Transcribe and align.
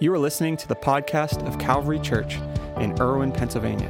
You 0.00 0.12
are 0.12 0.18
listening 0.18 0.56
to 0.56 0.66
the 0.66 0.74
podcast 0.74 1.46
of 1.46 1.56
Calvary 1.56 2.00
Church 2.00 2.38
in 2.78 3.00
Irwin, 3.00 3.30
Pennsylvania. 3.30 3.88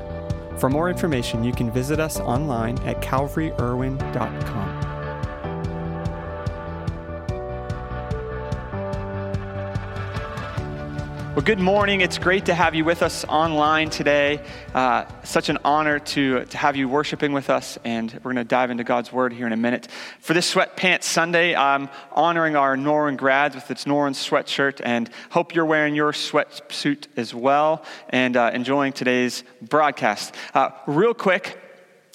For 0.59 0.69
more 0.69 0.91
information, 0.91 1.43
you 1.43 1.53
can 1.53 1.71
visit 1.71 1.99
us 1.99 2.21
online 2.21 2.79
at 2.81 3.01
calvaryirwin.com. 3.01 4.84
Well, 11.35 11.45
good 11.45 11.59
morning. 11.59 12.01
It's 12.01 12.17
great 12.17 12.45
to 12.45 12.55
have 12.55 12.77
you 12.77 12.85
with 12.85 13.03
us 13.03 13.25
online 13.25 13.91
today. 13.91 14.41
Uh, 14.73 15.05
such 15.25 15.49
an 15.49 15.59
honor 15.65 15.99
to, 15.99 16.45
to 16.45 16.57
have 16.57 16.77
you 16.77 16.89
worshiping 16.89 17.33
with 17.33 17.51
us, 17.51 17.77
and 17.85 18.13
we're 18.23 18.35
going 18.35 18.37
to 18.37 18.45
dive 18.45 18.71
into 18.71 18.85
God's 18.85 19.13
Word 19.13 19.33
here 19.33 19.49
in 19.49 19.53
a 19.53 19.57
minute. 19.57 19.89
For 20.21 20.33
this 20.33 20.55
Sweatpants 20.55 21.03
Sunday, 21.03 21.57
I'm 21.57 21.89
honoring 22.13 22.55
our 22.55 22.77
Norwin 22.77 23.17
grads 23.17 23.57
with 23.57 23.69
its 23.69 23.85
Norwin 23.85 24.13
sweatshirt, 24.13 24.81
and 24.85 25.11
hope 25.31 25.57
you're 25.57 25.65
wearing 25.65 25.97
your 25.97 26.13
sweatsuit 26.13 27.09
as 27.17 27.35
well 27.35 27.85
and 28.11 28.37
uh, 28.37 28.53
enjoying 28.55 28.93
today's 28.93 29.43
broadcast. 29.61 30.37
Uh, 30.55 30.71
real 30.87 31.15
quick, 31.15 31.59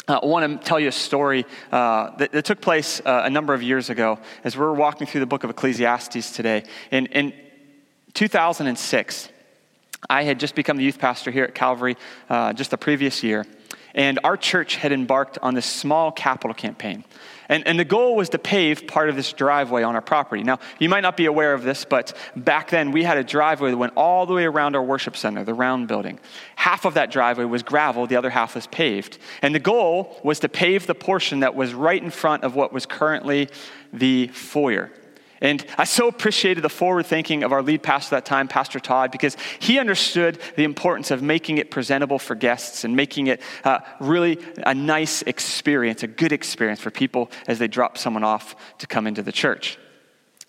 I 0.07 0.25
want 0.25 0.61
to 0.61 0.65
tell 0.65 0.79
you 0.79 0.87
a 0.87 0.93
story 0.93 1.45
uh, 1.73 2.15
that, 2.15 2.31
that, 2.31 2.45
took 2.45 2.61
place 2.61 3.01
uh, 3.05 3.23
a 3.25 3.29
number 3.29 3.53
of 3.53 3.61
years 3.61 3.89
ago 3.89 4.17
as 4.45 4.55
we're 4.55 4.73
walking 4.73 5.07
through 5.07 5.19
the 5.19 5.27
book 5.27 5.43
of 5.43 5.49
Ecclesiastes 5.49 6.31
today. 6.31 6.63
And, 6.89 7.09
and 7.11 7.33
2006, 8.13 9.29
I 10.09 10.23
had 10.23 10.39
just 10.39 10.55
become 10.55 10.77
the 10.77 10.83
youth 10.83 10.99
pastor 10.99 11.31
here 11.31 11.43
at 11.43 11.55
Calvary 11.55 11.97
uh, 12.29 12.53
just 12.53 12.71
the 12.71 12.77
previous 12.77 13.23
year, 13.23 13.45
and 13.93 14.19
our 14.23 14.37
church 14.37 14.75
had 14.75 14.91
embarked 14.91 15.37
on 15.41 15.55
this 15.55 15.65
small 15.65 16.11
capital 16.11 16.53
campaign. 16.53 17.03
And, 17.49 17.65
and, 17.67 17.79
the 17.79 17.85
goal 17.85 18.15
was 18.15 18.29
to 18.29 18.37
pave 18.37 18.85
part 18.85 19.09
of 19.09 19.15
this 19.15 19.33
driveway 19.33 19.81
on 19.81 19.95
our 19.95 20.03
property. 20.03 20.43
Now, 20.43 20.59
you 20.77 20.87
might 20.87 21.01
not 21.01 21.17
be 21.17 21.25
aware 21.25 21.55
of 21.55 21.63
this, 21.63 21.83
but 21.83 22.15
back 22.35 22.69
then 22.69 22.91
we 22.91 23.03
had 23.03 23.17
a 23.17 23.23
driveway 23.23 23.71
that 23.71 23.77
went 23.77 23.93
all 23.95 24.27
the 24.27 24.35
way 24.35 24.45
around 24.45 24.75
our 24.75 24.83
worship 24.83 25.17
center, 25.17 25.43
the 25.43 25.55
round 25.55 25.87
building. 25.87 26.19
Half 26.55 26.85
of 26.85 26.93
that 26.93 27.09
driveway 27.09 27.45
was 27.45 27.63
gravel, 27.63 28.05
the 28.05 28.17
other 28.17 28.29
half 28.29 28.53
was 28.53 28.67
paved. 28.67 29.17
And 29.41 29.55
the 29.55 29.59
goal 29.59 30.19
was 30.23 30.39
to 30.41 30.49
pave 30.49 30.85
the 30.85 30.93
portion 30.93 31.39
that 31.39 31.55
was 31.55 31.73
right 31.73 32.01
in 32.01 32.11
front 32.11 32.43
of 32.43 32.53
what 32.53 32.71
was 32.71 32.85
currently 32.85 33.49
the 33.91 34.27
foyer. 34.27 34.91
And 35.41 35.65
I 35.77 35.85
so 35.85 36.07
appreciated 36.07 36.63
the 36.63 36.69
forward 36.69 37.05
thinking 37.05 37.43
of 37.43 37.51
our 37.51 37.61
lead 37.61 37.81
pastor 37.81 38.15
that 38.15 38.25
time, 38.25 38.47
Pastor 38.47 38.79
Todd, 38.79 39.11
because 39.11 39.37
he 39.59 39.79
understood 39.79 40.39
the 40.55 40.63
importance 40.63 41.11
of 41.11 41.21
making 41.21 41.57
it 41.57 41.71
presentable 41.71 42.19
for 42.19 42.35
guests 42.35 42.83
and 42.83 42.95
making 42.95 43.27
it 43.27 43.41
uh, 43.63 43.79
really 43.99 44.39
a 44.65 44.73
nice 44.73 45.21
experience, 45.23 46.03
a 46.03 46.07
good 46.07 46.31
experience 46.31 46.79
for 46.79 46.91
people 46.91 47.31
as 47.47 47.59
they 47.59 47.67
drop 47.67 47.97
someone 47.97 48.23
off 48.23 48.55
to 48.79 48.87
come 48.87 49.07
into 49.07 49.21
the 49.21 49.31
church. 49.31 49.77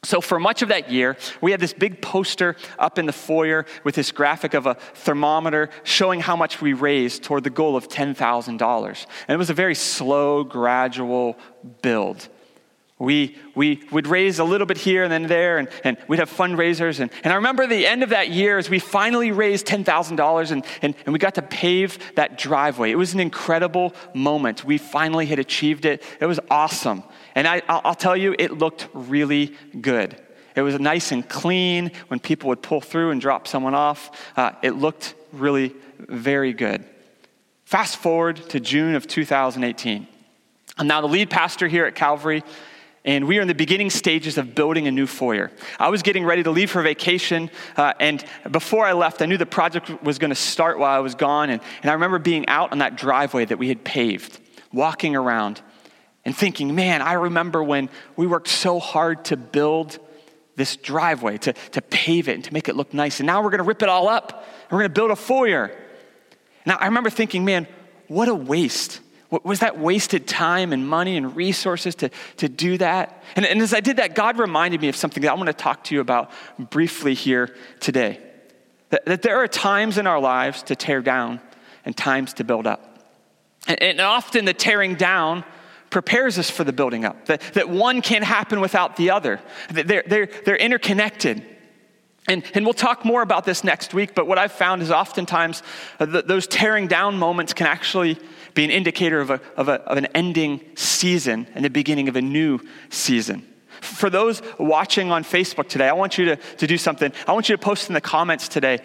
So, 0.03 0.23
for 0.23 0.41
much 0.41 0.63
of 0.63 0.71
that 0.71 0.91
year, 0.91 1.19
we 1.43 1.51
had 1.51 1.61
this 1.61 1.75
big 1.75 2.01
poster 2.01 2.57
up 2.79 2.99
in 2.99 3.05
the 3.05 3.13
foyer 3.13 3.67
with 3.85 3.95
this 3.95 4.13
graphic 4.13 4.55
of 4.55 4.65
a 4.65 4.75
thermometer 4.75 5.69
showing 5.85 6.21
how 6.21 6.37
much 6.37 6.63
we 6.63 6.73
raised 6.73 7.23
toward 7.23 7.45
the 7.45 7.51
goal 7.51 7.77
of 7.77 7.89
$10,000. 7.89 9.07
And 9.29 9.35
it 9.35 9.37
was 9.37 9.51
a 9.51 9.55
very 9.55 9.75
slow, 9.75 10.43
gradual 10.43 11.37
build. 11.83 12.31
We, 13.01 13.39
we 13.55 13.83
would 13.91 14.07
raise 14.07 14.41
a 14.41 14.45
little 14.45 14.67
bit 14.67 14.77
here 14.77 15.05
and 15.05 15.11
then 15.11 15.23
there, 15.23 15.57
and, 15.57 15.69
and 15.85 15.97
we'd 16.07 16.19
have 16.19 16.31
fundraisers. 16.31 17.01
And, 17.01 17.11
and 17.25 17.33
I 17.33 17.37
remember 17.37 17.67
the 17.67 17.87
end 17.87 18.03
of 18.03 18.11
that 18.11 18.29
year 18.29 18.59
as 18.59 18.69
we 18.69 18.79
finally 18.79 19.33
raised 19.33 19.67
$10,000 19.67 20.51
and, 20.51 20.65
and, 20.83 20.95
and 21.07 21.13
we 21.15 21.19
got 21.19 21.35
to 21.37 21.43
pave 21.43 21.99
that 22.17 22.37
driveway. 22.37 22.91
It 22.91 22.97
was 22.97 23.15
an 23.15 23.21
incredible 23.21 23.95
moment. 24.13 24.67
We 24.67 24.77
finally 24.77 25.25
had 25.25 25.39
achieved 25.39 25.87
it. 25.87 26.03
It 26.21 26.27
was 26.27 26.39
awesome. 26.51 27.03
And 27.35 27.49
I, 27.49 27.63
I'll 27.71 27.95
tell 27.95 28.19
you, 28.19 28.37
it 28.39 28.59
looked 28.59 28.89
really 28.93 29.57
good. 29.81 30.21
It 30.55 30.61
was 30.61 30.79
nice 30.79 31.11
and 31.11 31.27
clean 31.27 31.93
when 32.09 32.21
people 32.21 32.49
would 32.49 32.61
pull 32.61 32.83
through 32.83 33.13
and 33.13 33.21
drop 33.21 33.49
someone 33.49 33.75
off. 33.75 34.31
Uh, 34.37 34.53
it 34.61 34.73
looked 34.73 35.15
really 35.33 35.75
very 35.99 36.53
good. 36.53 36.85
Fast 37.65 37.97
forward 37.97 38.37
to 38.51 38.61
June 38.61 38.95
of 38.95 39.07
2018. 39.07 40.07
I'm 40.77 40.87
now 40.87 41.01
the 41.01 41.09
lead 41.09 41.31
pastor 41.31 41.67
here 41.67 41.87
at 41.87 41.95
Calvary 41.95 42.43
and 43.05 43.27
we 43.27 43.39
are 43.39 43.43
in 43.43 43.49
the 43.49 43.55
beginning 43.55 43.89
stages 43.89 44.37
of 44.37 44.55
building 44.55 44.87
a 44.87 44.91
new 44.91 45.07
foyer. 45.07 45.51
I 45.79 45.89
was 45.89 46.03
getting 46.03 46.25
ready 46.25 46.43
to 46.43 46.51
leave 46.51 46.71
for 46.71 46.83
vacation, 46.83 47.51
uh, 47.77 47.95
and 47.99 48.23
before 48.51 48.85
I 48.85 48.93
left, 48.93 49.23
I 49.23 49.27
knew 49.27 49.39
the 49.39 49.47
project 49.47 50.03
was 50.03 50.19
going 50.19 50.31
to 50.31 50.35
start 50.35 50.79
while 50.79 50.95
I 50.95 51.01
was 51.01 51.15
gone. 51.15 51.49
And, 51.49 51.63
and 51.83 51.91
I 51.91 51.95
remember 51.95 52.19
being 52.19 52.47
out 52.49 52.73
on 52.73 52.79
that 52.79 52.97
driveway 52.97 53.47
that 53.47 53.59
we 53.59 53.69
had 53.69 53.85
paved, 53.85 54.39
walking 54.73 55.17
around, 55.17 55.63
and 56.27 56.37
thinking, 56.37 56.75
man, 56.75 57.01
I 57.01 57.15
remember 57.15 57.63
when 57.65 57.89
we 58.17 58.27
worked 58.27 58.49
so 58.49 58.79
hard 58.79 59.25
to 59.27 59.37
build 59.39 59.99
this 60.57 60.77
driveway, 60.77 61.39
to, 61.39 61.55
to 61.55 61.81
pave 61.81 62.29
it, 62.29 62.35
and 62.35 62.45
to 62.45 62.53
make 62.53 62.69
it 62.69 62.77
look 62.77 62.93
nice. 62.93 63.19
And 63.21 63.27
now 63.27 63.43
we're 63.43 63.51
going 63.51 63.59
to 63.59 63.65
rip 63.65 63.83
it 63.83 63.89
all 63.89 64.09
up, 64.09 64.31
and 64.33 64.73
we're 64.73 64.81
going 64.81 64.91
to 64.91 64.95
build 64.95 65.11
a 65.11 65.17
foyer. 65.17 65.71
Now, 66.67 66.77
I 66.77 66.85
remember 66.85 67.09
thinking, 67.09 67.47
man, 67.47 67.67
what 68.09 68.29
a 68.29 68.35
waste 68.35 69.01
was 69.31 69.61
that 69.61 69.79
wasted 69.79 70.27
time 70.27 70.73
and 70.73 70.89
money 70.89 71.17
and 71.17 71.37
resources 71.37 71.95
to, 71.97 72.11
to 72.39 72.49
do 72.49 72.79
that? 72.79 73.23
And, 73.37 73.47
and 73.47 73.61
as 73.63 73.73
I 73.73 73.81
did 73.81 73.97
that, 73.99 74.15
God 74.15 74.39
reminded 74.39 74.81
me 74.81 74.89
of 74.89 74.97
something 74.97 75.23
that 75.23 75.31
I 75.31 75.35
want 75.35 75.47
to 75.47 75.53
talk 75.53 75.85
to 75.85 75.95
you 75.95 76.01
about 76.01 76.31
briefly 76.59 77.15
here 77.15 77.55
today. 77.79 78.21
That, 78.91 79.07
that 79.07 79.23
there 79.23 79.37
are 79.37 79.47
times 79.47 79.99
in 79.99 80.07
our 80.07 80.21
lives 80.21 80.65
to 80.65 80.77
tear 80.77 81.01
down 81.01 81.41
and 81.85 81.97
times 81.97 82.35
to 82.35 82.45
build 82.45 82.67
up. 82.67 82.99
And, 83.67 83.81
and 83.83 84.01
often 84.01 84.45
the 84.45 84.55
tearing 84.55 84.97
down 84.97 85.45
prepares 85.91 86.39
us 86.39 86.49
for 86.51 86.65
the 86.65 86.73
building 86.73 87.05
up, 87.05 87.27
that, 87.27 87.41
that 87.55 87.69
one 87.69 88.01
can't 88.01 88.25
happen 88.25 88.61
without 88.61 88.97
the 88.97 89.11
other, 89.11 89.41
they're, 89.71 90.05
they're, 90.07 90.29
they're 90.45 90.57
interconnected. 90.57 91.45
And, 92.31 92.45
and 92.55 92.65
we'll 92.65 92.75
talk 92.75 93.05
more 93.05 93.23
about 93.23 93.45
this 93.45 93.65
next 93.65 93.93
week, 93.93 94.15
but 94.15 94.25
what 94.25 94.39
I've 94.39 94.53
found 94.53 94.83
is 94.83 94.93
oftentimes 94.93 95.65
uh, 95.99 96.07
those 96.07 96.47
tearing 96.47 96.87
down 96.87 97.19
moments 97.19 97.53
can 97.53 97.67
actually 97.67 98.19
be 98.55 98.63
an 98.63 98.71
indicator 98.71 99.21
of, 99.21 99.31
a, 99.31 99.41
of, 99.57 99.69
a, 99.69 99.81
of 99.83 99.99
an 99.99 100.07
ending 100.15 100.61
season 100.77 101.49
and 101.57 101.65
the 101.65 101.71
beginning 101.71 102.09
of 102.09 102.15
a 102.15 102.23
new 102.23 102.61
season. 102.89 103.45
For 103.81 104.11
those 104.11 104.43
watching 104.61 105.11
on 105.11 105.25
Facebook 105.25 105.69
today, 105.69 105.89
I 105.89 105.93
want 105.93 106.19
you 106.19 106.27
to, 106.27 106.37
to 106.37 106.69
do 106.69 106.79
something. 106.79 107.13
I 107.27 107.33
want 107.33 107.49
you 107.49 107.57
to 107.57 107.61
post 107.61 107.89
in 107.89 107.95
the 107.95 108.01
comments 108.01 108.47
today 108.47 108.79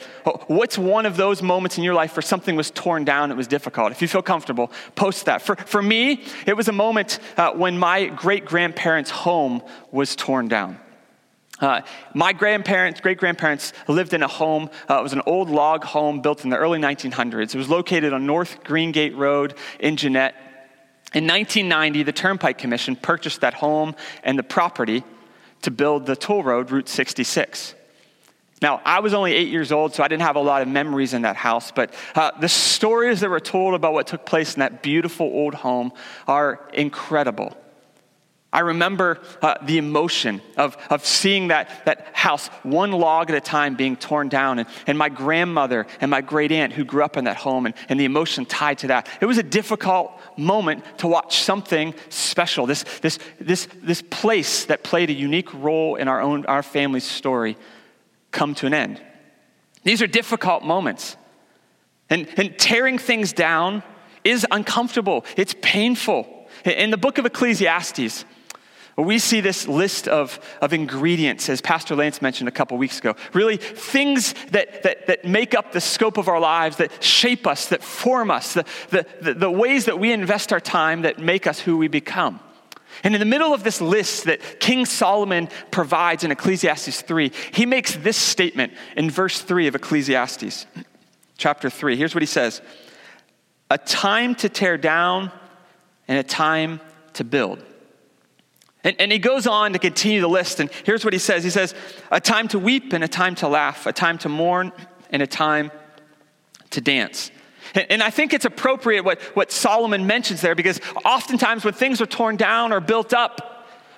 what's 0.48 0.80
one 0.80 1.06
of 1.06 1.16
those 1.16 1.44
moments 1.44 1.78
in 1.78 1.84
your 1.84 1.94
life 1.94 2.16
where 2.16 2.24
something 2.24 2.56
was 2.56 2.72
torn 2.72 3.06
down, 3.06 3.30
it 3.30 3.38
was 3.38 3.48
difficult. 3.48 3.92
If 3.92 4.02
you 4.02 4.08
feel 4.08 4.24
comfortable, 4.24 4.72
post 4.96 5.26
that. 5.26 5.44
For, 5.44 5.56
for 5.56 5.84
me, 5.84 6.24
it 6.48 6.58
was 6.58 6.68
a 6.68 6.72
moment 6.72 7.20
uh, 7.38 7.52
when 7.52 7.78
my 7.78 8.06
great 8.06 8.46
grandparents' 8.46 9.12
home 9.12 9.62
was 9.92 10.16
torn 10.16 10.48
down. 10.48 10.80
Uh, 11.60 11.82
my 12.14 12.34
grandparents, 12.34 13.00
great 13.00 13.18
grandparents, 13.18 13.72
lived 13.88 14.14
in 14.14 14.24
a 14.24 14.28
home. 14.28 14.70
Uh, 14.90 15.00
it 15.00 15.04
was 15.04 15.14
an 15.14 15.22
old 15.26 15.50
log 15.50 15.84
home 15.84 16.22
built 16.22 16.44
in 16.44 16.50
the 16.50 16.58
early 16.58 16.80
1900s. 16.80 17.56
It 17.56 17.58
was 17.58 17.70
located 17.70 18.12
on 18.12 18.26
North 18.26 18.64
Greengate 18.64 19.16
Road 19.16 19.56
in 19.80 19.96
Jeannette. 19.96 20.36
In 21.14 21.26
1990, 21.28 22.04
the 22.04 22.12
Turnpike 22.12 22.58
Commission 22.58 22.98
purchased 22.98 23.42
that 23.42 23.54
home 23.54 23.96
and 24.24 24.38
the 24.38 24.44
property 24.44 25.04
to 25.62 25.72
build 25.72 26.06
the 26.06 26.16
toll 26.16 26.44
road, 26.44 26.72
Route 26.72 26.90
66. 26.90 27.74
Now, 28.62 28.82
I 28.84 29.00
was 29.00 29.14
only 29.14 29.34
eight 29.34 29.50
years 29.50 29.72
old, 29.72 29.94
so 29.94 30.04
I 30.04 30.08
didn't 30.08 30.24
have 30.24 30.36
a 30.36 30.42
lot 30.42 30.62
of 30.62 30.68
memories 30.68 31.14
in 31.14 31.22
that 31.22 31.36
house, 31.36 31.72
but 31.72 31.94
uh, 32.16 32.32
the 32.40 32.50
stories 32.50 33.22
that 33.22 33.30
were 33.30 33.40
told 33.40 33.76
about 33.76 33.94
what 33.94 34.08
took 34.08 34.26
place 34.26 34.56
in 34.56 34.60
that 34.60 34.82
beautiful 34.82 35.28
old 35.28 35.54
home 35.54 35.92
are 36.28 36.68
incredible. 36.74 37.56
I 38.56 38.60
remember 38.60 39.20
uh, 39.42 39.56
the 39.64 39.78
emotion 39.78 40.42
of, 40.56 40.78
of 40.90 41.06
seeing 41.06 41.50
that, 41.50 41.84
that 41.84 42.08
house, 42.14 42.48
one 42.64 42.94
log 42.94 43.30
at 43.30 43.36
a 43.36 43.42
time, 43.42 43.76
being 43.76 43.98
torn 43.98 44.30
down, 44.30 44.60
and, 44.60 44.70
and 44.88 44.98
my 44.98 45.10
grandmother 45.10 45.86
and 46.00 46.10
my 46.10 46.22
great 46.22 46.54
aunt 46.54 46.72
who 46.72 46.86
grew 46.86 47.04
up 47.04 47.18
in 47.18 47.26
that 47.26 47.36
home, 47.36 47.66
and, 47.66 47.76
and 47.90 48.00
the 48.00 48.06
emotion 48.06 48.46
tied 48.46 48.78
to 48.78 48.88
that. 48.88 49.10
It 49.20 49.26
was 49.26 49.38
a 49.38 49.44
difficult 49.44 50.18
moment 50.38 50.86
to 51.00 51.08
watch 51.08 51.40
something 51.40 51.94
special, 52.08 52.66
this, 52.66 52.86
this, 53.02 53.20
this, 53.42 53.68
this 53.84 54.02
place 54.02 54.64
that 54.66 54.86
played 54.86 55.10
a 55.10 55.14
unique 55.14 55.54
role 55.54 55.98
in 55.98 56.08
our 56.08 56.22
own 56.22 56.46
our 56.46 56.64
family's 56.64 57.04
story, 57.04 57.58
come 58.32 58.56
to 58.56 58.68
an 58.68 58.74
end. 58.74 59.02
These 59.84 60.02
are 60.02 60.08
difficult 60.08 60.64
moments. 60.64 61.18
And, 62.10 62.30
and 62.38 62.58
tearing 62.58 63.00
things 63.00 63.34
down 63.34 63.84
is 64.24 64.48
uncomfortable, 64.50 65.26
it's 65.36 65.54
painful. 65.62 66.48
In 66.64 66.90
the 66.90 66.98
book 66.98 67.18
of 67.18 67.26
Ecclesiastes, 67.26 68.24
we 69.04 69.20
see 69.20 69.42
this 69.42 69.68
list 69.68 70.08
of, 70.08 70.40
of 70.62 70.72
ingredients, 70.72 71.50
as 71.50 71.60
Pastor 71.60 71.96
Lance 71.96 72.22
mentioned 72.22 72.48
a 72.48 72.52
couple 72.52 72.78
weeks 72.78 73.00
ago. 73.00 73.16
Really, 73.34 73.58
things 73.58 74.34
that, 74.52 74.84
that, 74.84 75.08
that 75.08 75.26
make 75.26 75.54
up 75.54 75.74
the 75.74 75.82
scope 75.82 76.18
of 76.18 76.30
our 76.30 76.40
lives, 76.40 76.78
that 76.78 77.04
shape 77.04 77.46
us, 77.46 77.68
that 77.68 77.84
form 77.84 78.32
us, 78.32 78.54
the, 78.54 78.66
the, 78.90 79.06
the, 79.22 79.34
the 79.34 79.52
ways 79.52 79.86
that 79.86 80.00
we 80.00 80.14
invest 80.14 80.54
our 80.54 80.62
time 80.62 81.02
that 81.02 81.20
make 81.20 81.46
us 81.46 81.60
who 81.60 81.78
we 81.78 81.90
become. 81.90 82.40
And 83.04 83.14
in 83.14 83.20
the 83.20 83.26
middle 83.26 83.54
of 83.54 83.66
this 83.66 83.82
list 83.82 84.24
that 84.24 84.62
King 84.62 84.86
Solomon 84.86 85.50
provides 85.72 86.24
in 86.24 86.32
Ecclesiastes 86.32 87.02
3, 87.02 87.34
he 87.52 87.66
makes 87.66 87.98
this 87.98 88.16
statement 88.16 88.72
in 88.96 89.12
verse 89.12 89.42
3 89.42 89.68
of 89.68 89.76
Ecclesiastes, 89.76 90.66
chapter 91.38 91.70
3. 91.70 91.98
Here's 91.98 92.16
what 92.16 92.22
he 92.22 92.28
says 92.28 92.62
A 93.70 93.78
time 93.78 94.36
to 94.36 94.48
tear 94.48 94.78
down 94.78 95.34
and 96.08 96.18
a 96.18 96.24
time 96.24 96.80
to 97.14 97.26
build 97.26 97.62
And, 98.86 98.96
and 99.00 99.12
he 99.12 99.20
goes 99.20 99.48
on 99.48 99.74
to 99.74 99.80
continue 99.80 100.22
the 100.22 100.30
list, 100.30 100.60
and 100.62 100.70
here's 100.86 101.04
what 101.04 101.12
he 101.12 101.20
says 101.20 101.44
He 101.44 101.50
says, 101.50 101.76
A 102.12 102.22
time 102.22 102.48
to 102.50 102.60
weep 102.60 102.94
and 102.94 103.04
a 103.04 103.08
time 103.08 103.36
to 103.36 103.50
laugh, 103.50 103.86
a 103.88 103.92
time 103.92 104.18
to 104.20 104.30
mourn 104.30 104.72
and 105.10 105.22
a 105.22 105.28
time 105.28 105.72
to 106.70 106.80
dance. 106.80 107.32
And, 107.74 108.02
I 108.02 108.10
think 108.10 108.34
it's 108.34 108.46
appropriate 108.46 109.04
what, 109.04 109.20
what 109.36 109.52
Solomon 109.52 110.08
mentions 110.08 110.40
there 110.40 110.56
because 110.56 110.80
oftentimes 111.04 111.66
when 111.66 111.74
things 111.74 112.00
are 112.00 112.06
torn 112.06 112.38
down 112.38 112.72
or 112.72 112.80
built 112.80 113.14
up, 113.14 113.55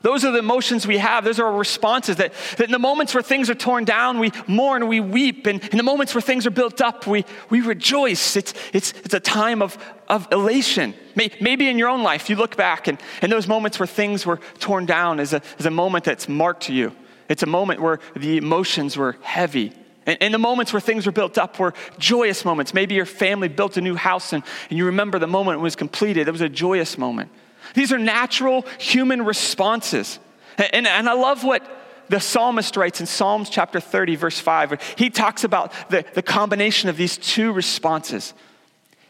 those 0.08 0.24
are 0.24 0.32
the 0.32 0.40
emotions 0.40 0.88
we 0.88 1.00
have. 1.00 1.26
Those 1.26 1.38
are 1.38 1.48
our 1.48 1.58
responses. 1.58 2.16
That, 2.16 2.32
that 2.56 2.64
in 2.64 2.72
the 2.72 2.80
moments 2.80 3.14
where 3.14 3.22
things 3.22 3.50
are 3.50 3.56
torn 3.56 3.84
down, 3.84 4.20
we 4.20 4.32
mourn, 4.48 4.88
we 4.88 5.02
weep. 5.02 5.46
And 5.48 5.62
in 5.66 5.76
the 5.76 5.84
moments 5.84 6.16
where 6.16 6.22
things 6.22 6.48
are 6.48 6.52
built 6.52 6.80
up, 6.80 7.06
we, 7.06 7.26
we 7.50 7.60
rejoice. 7.60 8.38
It's, 8.38 8.54
it's, 8.72 8.94
it's 9.04 9.14
a 9.14 9.20
time 9.20 9.62
of, 9.62 9.78
of 10.08 10.26
elation. 10.32 10.94
Maybe 11.14 11.68
in 11.68 11.78
your 11.78 11.90
own 11.90 12.04
life, 12.04 12.30
you 12.30 12.38
look 12.38 12.56
back 12.56 12.88
and, 12.88 12.98
and 13.22 13.30
those 13.30 13.50
moments 13.50 13.80
where 13.80 13.88
things 13.88 14.26
were 14.26 14.40
torn 14.60 14.86
down 14.86 15.20
is 15.20 15.34
a, 15.34 15.42
is 15.60 15.66
a 15.66 15.72
moment 15.72 16.06
that's 16.06 16.30
marked 16.30 16.64
to 16.64 16.74
you. 16.74 16.96
It's 17.28 17.44
a 17.44 17.48
moment 17.48 17.82
where 17.82 18.00
the 18.16 18.38
emotions 18.38 18.96
were 18.96 19.18
heavy. 19.22 19.74
And, 20.06 20.18
and 20.22 20.34
the 20.34 20.40
moments 20.40 20.72
where 20.72 20.80
things 20.80 21.06
were 21.06 21.12
built 21.12 21.38
up 21.38 21.60
were 21.60 21.74
joyous 22.00 22.46
moments. 22.46 22.74
Maybe 22.74 22.96
your 22.96 23.06
family 23.06 23.50
built 23.50 23.76
a 23.76 23.82
new 23.82 23.96
house 23.96 24.32
and, 24.32 24.42
and 24.70 24.78
you 24.78 24.86
remember 24.86 25.20
the 25.20 25.28
moment 25.28 25.60
it 25.60 25.64
was 25.64 25.76
completed. 25.76 26.30
It 26.30 26.32
was 26.32 26.40
a 26.40 26.48
joyous 26.48 26.98
moment. 26.98 27.30
These 27.74 27.92
are 27.92 27.98
natural 27.98 28.66
human 28.80 29.24
responses. 29.26 30.20
And, 30.58 30.88
and 30.88 31.08
I 31.08 31.14
love 31.14 31.44
what 31.44 31.66
the 32.10 32.20
psalmist 32.20 32.78
writes 32.78 33.00
in 33.00 33.06
Psalms 33.06 33.50
chapter 33.50 33.80
30, 33.80 34.16
verse 34.16 34.40
5. 34.40 34.96
He 34.98 35.10
talks 35.10 35.44
about 35.44 35.74
the, 35.90 36.06
the 36.14 36.22
combination 36.22 36.90
of 36.90 36.98
these 36.98 37.18
two 37.18 37.52
responses. 37.52 38.34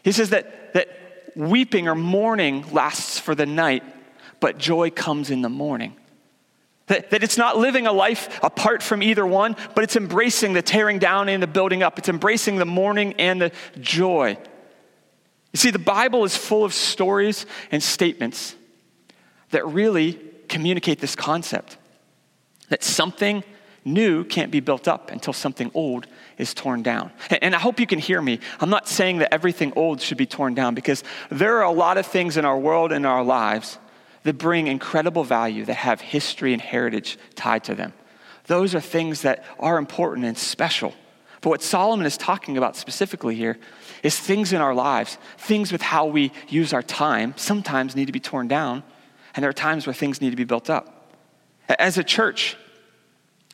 He 0.02 0.12
says 0.12 0.30
that, 0.30 0.74
that 0.74 0.88
weeping 1.36 1.88
or 1.88 1.94
mourning 1.94 2.64
lasts 2.72 3.18
for 3.18 3.34
the 3.34 3.46
night, 3.46 3.84
but 4.40 4.58
joy 4.58 4.90
comes 4.90 5.30
in 5.30 5.42
the 5.42 5.48
morning. 5.48 5.96
That, 6.86 7.10
that 7.10 7.22
it's 7.22 7.36
not 7.36 7.58
living 7.58 7.86
a 7.86 7.92
life 7.92 8.40
apart 8.42 8.82
from 8.82 9.02
either 9.02 9.26
one, 9.26 9.56
but 9.74 9.84
it's 9.84 9.94
embracing 9.94 10.54
the 10.54 10.62
tearing 10.62 10.98
down 10.98 11.28
and 11.28 11.42
the 11.42 11.46
building 11.46 11.82
up. 11.82 11.98
It's 11.98 12.08
embracing 12.08 12.56
the 12.56 12.64
mourning 12.64 13.14
and 13.14 13.40
the 13.40 13.52
joy. 13.78 14.38
You 15.52 15.58
see, 15.58 15.70
the 15.70 15.78
Bible 15.78 16.24
is 16.24 16.36
full 16.36 16.64
of 16.64 16.74
stories 16.74 17.46
and 17.70 17.82
statements 17.82 18.54
that 19.50 19.66
really 19.66 20.20
communicate 20.48 21.00
this 21.00 21.14
concept 21.16 21.76
that 22.68 22.84
something 22.84 23.42
new 23.84 24.24
can't 24.24 24.50
be 24.50 24.60
built 24.60 24.86
up 24.86 25.10
until 25.10 25.32
something 25.32 25.70
old 25.74 26.06
is 26.36 26.52
torn 26.52 26.82
down. 26.82 27.10
And 27.42 27.54
I 27.54 27.58
hope 27.58 27.80
you 27.80 27.86
can 27.86 27.98
hear 27.98 28.20
me. 28.20 28.40
I'm 28.60 28.70
not 28.70 28.88
saying 28.88 29.18
that 29.18 29.32
everything 29.32 29.72
old 29.74 30.00
should 30.00 30.18
be 30.18 30.26
torn 30.26 30.54
down 30.54 30.74
because 30.74 31.02
there 31.30 31.56
are 31.58 31.64
a 31.64 31.72
lot 31.72 31.96
of 31.96 32.06
things 32.06 32.36
in 32.36 32.44
our 32.44 32.58
world 32.58 32.92
and 32.92 33.06
our 33.06 33.24
lives 33.24 33.78
that 34.24 34.34
bring 34.34 34.66
incredible 34.66 35.24
value, 35.24 35.64
that 35.64 35.74
have 35.74 36.00
history 36.00 36.52
and 36.52 36.60
heritage 36.60 37.18
tied 37.34 37.64
to 37.64 37.74
them. 37.74 37.94
Those 38.46 38.74
are 38.74 38.80
things 38.80 39.22
that 39.22 39.44
are 39.58 39.78
important 39.78 40.26
and 40.26 40.36
special. 40.36 40.94
But 41.40 41.50
what 41.50 41.62
Solomon 41.62 42.06
is 42.06 42.16
talking 42.16 42.56
about 42.56 42.76
specifically 42.76 43.34
here 43.34 43.58
is 44.02 44.18
things 44.18 44.52
in 44.52 44.60
our 44.60 44.74
lives, 44.74 45.18
things 45.36 45.70
with 45.70 45.82
how 45.82 46.06
we 46.06 46.32
use 46.48 46.72
our 46.72 46.82
time, 46.82 47.34
sometimes 47.36 47.94
need 47.94 48.06
to 48.06 48.12
be 48.12 48.20
torn 48.20 48.48
down 48.48 48.82
and 49.38 49.42
there 49.44 49.50
are 49.50 49.54
times 49.54 49.86
where 49.86 49.94
things 49.94 50.20
need 50.20 50.30
to 50.30 50.36
be 50.36 50.42
built 50.42 50.68
up. 50.68 51.14
As 51.78 51.96
a 51.96 52.02
church, 52.02 52.56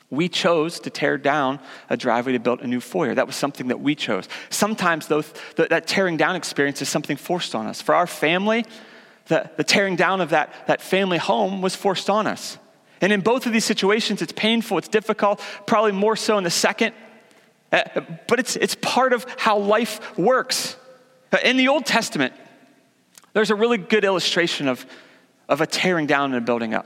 we 0.09 0.27
chose 0.29 0.79
to 0.79 0.89
tear 0.89 1.15
down 1.17 1.59
a 1.91 1.95
driveway 1.95 2.33
to 2.33 2.39
build 2.39 2.61
a 2.61 2.67
new 2.67 2.79
foyer. 2.79 3.13
That 3.13 3.27
was 3.27 3.35
something 3.35 3.67
that 3.67 3.81
we 3.81 3.93
chose. 3.93 4.27
Sometimes 4.49 5.05
those, 5.05 5.31
that 5.57 5.85
tearing 5.85 6.17
down 6.17 6.35
experience 6.35 6.81
is 6.81 6.89
something 6.89 7.17
forced 7.17 7.53
on 7.53 7.67
us. 7.67 7.83
For 7.83 7.93
our 7.93 8.07
family, 8.07 8.65
the, 9.27 9.47
the 9.57 9.63
tearing 9.63 9.95
down 9.95 10.21
of 10.21 10.31
that, 10.31 10.53
that 10.65 10.81
family 10.81 11.19
home 11.19 11.61
was 11.61 11.75
forced 11.75 12.09
on 12.09 12.25
us. 12.25 12.57
And 12.99 13.13
in 13.13 13.21
both 13.21 13.45
of 13.45 13.53
these 13.53 13.65
situations, 13.65 14.23
it's 14.23 14.33
painful, 14.33 14.79
it's 14.79 14.87
difficult, 14.87 15.39
probably 15.67 15.91
more 15.91 16.15
so 16.15 16.39
in 16.39 16.43
the 16.43 16.49
second. 16.49 16.95
Uh, 17.75 18.01
but 18.27 18.39
it's, 18.39 18.55
it's 18.55 18.75
part 18.75 19.13
of 19.13 19.25
how 19.37 19.57
life 19.57 20.17
works. 20.17 20.75
Uh, 21.31 21.37
in 21.43 21.57
the 21.57 21.67
Old 21.67 21.85
Testament, 21.85 22.33
there's 23.33 23.49
a 23.49 23.55
really 23.55 23.77
good 23.77 24.05
illustration 24.05 24.67
of 24.67 24.85
of 25.47 25.61
a 25.61 25.67
tearing 25.67 26.07
down 26.07 26.33
and 26.33 26.41
a 26.43 26.45
building 26.45 26.73
up. 26.73 26.85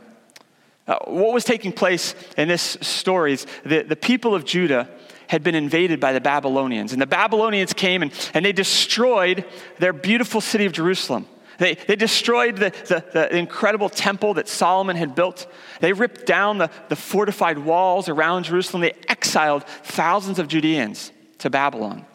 Uh, 0.87 0.97
what 1.05 1.33
was 1.33 1.43
taking 1.43 1.71
place 1.71 2.15
in 2.37 2.47
this 2.47 2.77
story 2.81 3.33
is 3.33 3.45
the, 3.63 3.83
the 3.83 3.95
people 3.95 4.33
of 4.33 4.45
Judah 4.45 4.89
had 5.27 5.43
been 5.43 5.55
invaded 5.55 5.99
by 5.99 6.13
the 6.13 6.21
Babylonians. 6.21 6.91
And 6.91 7.01
the 7.01 7.07
Babylonians 7.07 7.73
came 7.73 8.01
and, 8.01 8.11
and 8.33 8.43
they 8.43 8.51
destroyed 8.51 9.45
their 9.77 9.93
beautiful 9.93 10.41
city 10.41 10.65
of 10.65 10.71
Jerusalem. 10.71 11.27
They, 11.59 11.75
they 11.75 11.95
destroyed 11.95 12.55
the, 12.55 12.71
the, 12.87 13.03
the, 13.11 13.35
incredible 13.35 13.89
temple 13.89 14.35
that 14.35 14.47
Solomon 14.47 14.95
had 14.95 15.13
built. 15.13 15.45
They 15.81 15.93
ripped 15.93 16.25
down 16.25 16.57
the, 16.57 16.71
the 16.87 16.95
fortified 16.95 17.59
walls 17.59 18.09
around 18.09 18.43
Jerusalem. 18.43 18.81
They 18.81 18.93
exiled 19.07 19.65
thousands 19.65 20.39
of 20.39 20.47
Judeans 20.47 21.11
to 21.39 21.49
Babylon. 21.49 22.05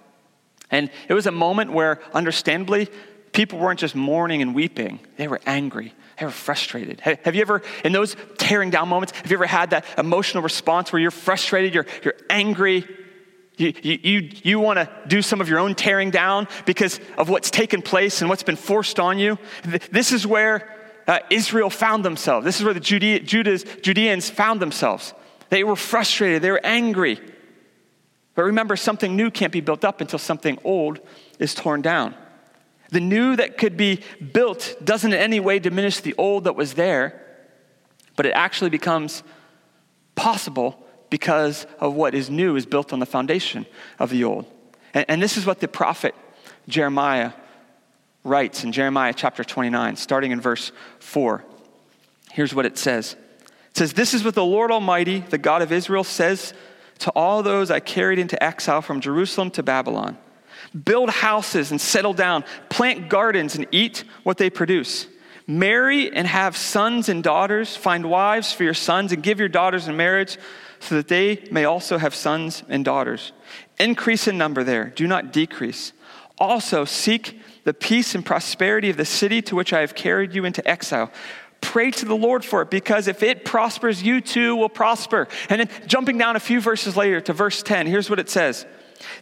And 0.70 0.90
it 1.08 1.14
was 1.14 1.26
a 1.26 1.30
moment 1.30 1.72
where, 1.72 2.00
understandably, 2.14 2.88
people 3.32 3.58
weren't 3.58 3.78
just 3.78 3.94
mourning 3.94 4.40
and 4.40 4.54
weeping, 4.54 4.98
they 5.16 5.28
were 5.28 5.40
angry. 5.46 5.92
They 6.18 6.26
were 6.26 6.32
frustrated. 6.32 7.00
Have 7.00 7.34
you 7.34 7.40
ever, 7.40 7.60
in 7.84 7.92
those 7.92 8.16
tearing 8.38 8.70
down 8.70 8.88
moments, 8.88 9.12
have 9.16 9.30
you 9.30 9.36
ever 9.36 9.46
had 9.46 9.70
that 9.70 9.84
emotional 9.98 10.44
response 10.44 10.92
where 10.92 11.02
you're 11.02 11.10
frustrated, 11.10 11.74
you're, 11.74 11.86
you're 12.04 12.14
angry, 12.30 12.86
you, 13.56 13.72
you, 13.82 14.30
you, 14.42 14.60
want 14.60 14.78
to 14.78 14.88
do 15.06 15.22
some 15.22 15.40
of 15.40 15.48
your 15.48 15.60
own 15.60 15.74
tearing 15.74 16.10
down 16.10 16.48
because 16.66 16.98
of 17.16 17.28
what's 17.28 17.50
taken 17.50 17.82
place 17.82 18.20
and 18.20 18.28
what's 18.28 18.42
been 18.42 18.56
forced 18.56 18.98
on 18.98 19.18
you? 19.18 19.38
This 19.92 20.10
is 20.10 20.26
where 20.26 20.74
uh, 21.06 21.20
Israel 21.30 21.70
found 21.70 22.04
themselves. 22.04 22.44
This 22.44 22.58
is 22.58 22.64
where 22.64 22.74
the 22.74 22.80
Judea, 22.80 23.20
Judah's, 23.20 23.64
Judeans 23.82 24.28
found 24.28 24.60
themselves. 24.60 25.14
They 25.50 25.62
were 25.62 25.76
frustrated, 25.76 26.42
they 26.42 26.50
were 26.50 26.64
angry. 26.64 27.20
But 28.34 28.44
remember, 28.44 28.74
something 28.74 29.14
new 29.14 29.30
can't 29.30 29.52
be 29.52 29.60
built 29.60 29.84
up 29.84 30.00
until 30.00 30.18
something 30.18 30.58
old 30.64 31.00
is 31.38 31.54
torn 31.54 31.82
down. 31.82 32.16
The 32.90 33.00
new 33.00 33.36
that 33.36 33.58
could 33.58 33.76
be 33.76 34.00
built 34.32 34.76
doesn't 34.84 35.12
in 35.12 35.18
any 35.18 35.40
way 35.40 35.58
diminish 35.58 36.00
the 36.00 36.14
old 36.18 36.44
that 36.44 36.56
was 36.56 36.74
there, 36.74 37.20
but 38.16 38.26
it 38.26 38.32
actually 38.34 38.70
becomes 38.70 39.22
possible 40.16 40.83
because 41.14 41.64
of 41.78 41.94
what 41.94 42.12
is 42.12 42.28
new 42.28 42.56
is 42.56 42.66
built 42.66 42.92
on 42.92 42.98
the 42.98 43.06
foundation 43.06 43.64
of 44.00 44.10
the 44.10 44.24
old. 44.24 44.44
And, 44.92 45.04
and 45.08 45.22
this 45.22 45.36
is 45.36 45.46
what 45.46 45.60
the 45.60 45.68
prophet 45.68 46.12
Jeremiah 46.66 47.30
writes 48.24 48.64
in 48.64 48.72
Jeremiah 48.72 49.12
chapter 49.14 49.44
29, 49.44 49.94
starting 49.94 50.32
in 50.32 50.40
verse 50.40 50.72
4. 50.98 51.44
Here's 52.32 52.52
what 52.52 52.66
it 52.66 52.76
says 52.76 53.12
It 53.12 53.76
says, 53.76 53.92
This 53.92 54.12
is 54.12 54.24
what 54.24 54.34
the 54.34 54.44
Lord 54.44 54.72
Almighty, 54.72 55.20
the 55.20 55.38
God 55.38 55.62
of 55.62 55.70
Israel, 55.70 56.02
says 56.02 56.52
to 56.98 57.12
all 57.12 57.44
those 57.44 57.70
I 57.70 57.78
carried 57.78 58.18
into 58.18 58.42
exile 58.42 58.82
from 58.82 59.00
Jerusalem 59.00 59.52
to 59.52 59.62
Babylon 59.62 60.18
build 60.84 61.10
houses 61.10 61.70
and 61.70 61.80
settle 61.80 62.12
down, 62.12 62.42
plant 62.70 63.08
gardens 63.08 63.54
and 63.54 63.68
eat 63.70 64.02
what 64.24 64.36
they 64.36 64.50
produce. 64.50 65.06
Marry 65.46 66.12
and 66.12 66.26
have 66.26 66.56
sons 66.56 67.08
and 67.08 67.22
daughters, 67.22 67.76
find 67.76 68.10
wives 68.10 68.52
for 68.52 68.64
your 68.64 68.74
sons, 68.74 69.12
and 69.12 69.22
give 69.22 69.38
your 69.38 69.48
daughters 69.48 69.86
in 69.86 69.96
marriage 69.96 70.38
so 70.84 70.96
that 70.96 71.08
they 71.08 71.42
may 71.50 71.64
also 71.64 71.96
have 71.96 72.14
sons 72.14 72.62
and 72.68 72.84
daughters. 72.84 73.32
Increase 73.78 74.28
in 74.28 74.36
number 74.36 74.62
there, 74.62 74.90
do 74.90 75.06
not 75.06 75.32
decrease. 75.32 75.92
Also, 76.38 76.84
seek 76.84 77.40
the 77.64 77.72
peace 77.72 78.14
and 78.14 78.24
prosperity 78.24 78.90
of 78.90 78.96
the 78.96 79.04
city 79.04 79.40
to 79.42 79.56
which 79.56 79.72
I 79.72 79.80
have 79.80 79.94
carried 79.94 80.34
you 80.34 80.44
into 80.44 80.66
exile. 80.68 81.10
Pray 81.62 81.90
to 81.92 82.04
the 82.04 82.16
Lord 82.16 82.44
for 82.44 82.60
it 82.60 82.70
because 82.70 83.08
if 83.08 83.22
it 83.22 83.46
prospers, 83.46 84.02
you 84.02 84.20
too 84.20 84.54
will 84.56 84.68
prosper. 84.68 85.26
And 85.48 85.60
then 85.60 85.70
jumping 85.86 86.18
down 86.18 86.36
a 86.36 86.40
few 86.40 86.60
verses 86.60 86.96
later 86.96 87.20
to 87.22 87.32
verse 87.32 87.62
10, 87.62 87.86
here's 87.86 88.10
what 88.10 88.18
it 88.18 88.28
says 88.28 88.66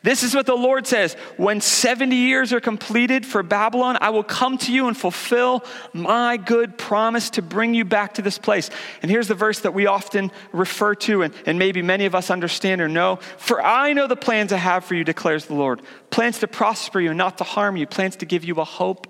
this 0.02 0.22
is 0.22 0.34
what 0.34 0.46
the 0.46 0.54
Lord 0.54 0.86
says 0.86 1.14
When 1.36 1.60
70 1.60 2.14
years 2.14 2.52
are 2.52 2.60
completed 2.60 3.24
for 3.24 3.42
Babylon, 3.42 3.98
I 4.00 4.10
will 4.10 4.22
come 4.24 4.58
to 4.58 4.72
you 4.72 4.88
and 4.88 4.96
fulfill 4.96 5.64
my 5.92 6.36
good 6.36 6.76
promise 6.76 7.30
to 7.30 7.42
bring 7.42 7.74
you 7.74 7.84
back 7.84 8.14
to 8.14 8.22
this 8.22 8.38
place. 8.38 8.70
And 9.02 9.10
here's 9.10 9.28
the 9.28 9.34
verse 9.34 9.60
that 9.60 9.74
we 9.74 9.86
often 9.86 10.30
refer 10.52 10.94
to, 10.96 11.22
and, 11.22 11.34
and 11.46 11.58
maybe 11.58 11.82
many 11.82 12.04
of 12.06 12.14
us 12.14 12.30
understand 12.30 12.80
or 12.80 12.88
know. 12.88 13.16
For 13.38 13.62
I 13.62 13.92
know 13.92 14.06
the 14.06 14.16
plans 14.16 14.52
I 14.52 14.58
have 14.58 14.84
for 14.84 14.94
you, 14.94 15.04
declares 15.04 15.46
the 15.46 15.54
Lord 15.54 15.82
plans 16.10 16.40
to 16.40 16.48
prosper 16.48 17.00
you, 17.00 17.10
and 17.10 17.18
not 17.18 17.38
to 17.38 17.44
harm 17.44 17.76
you, 17.76 17.86
plans 17.86 18.16
to 18.16 18.26
give 18.26 18.44
you 18.44 18.56
a 18.56 18.64
hope 18.64 19.06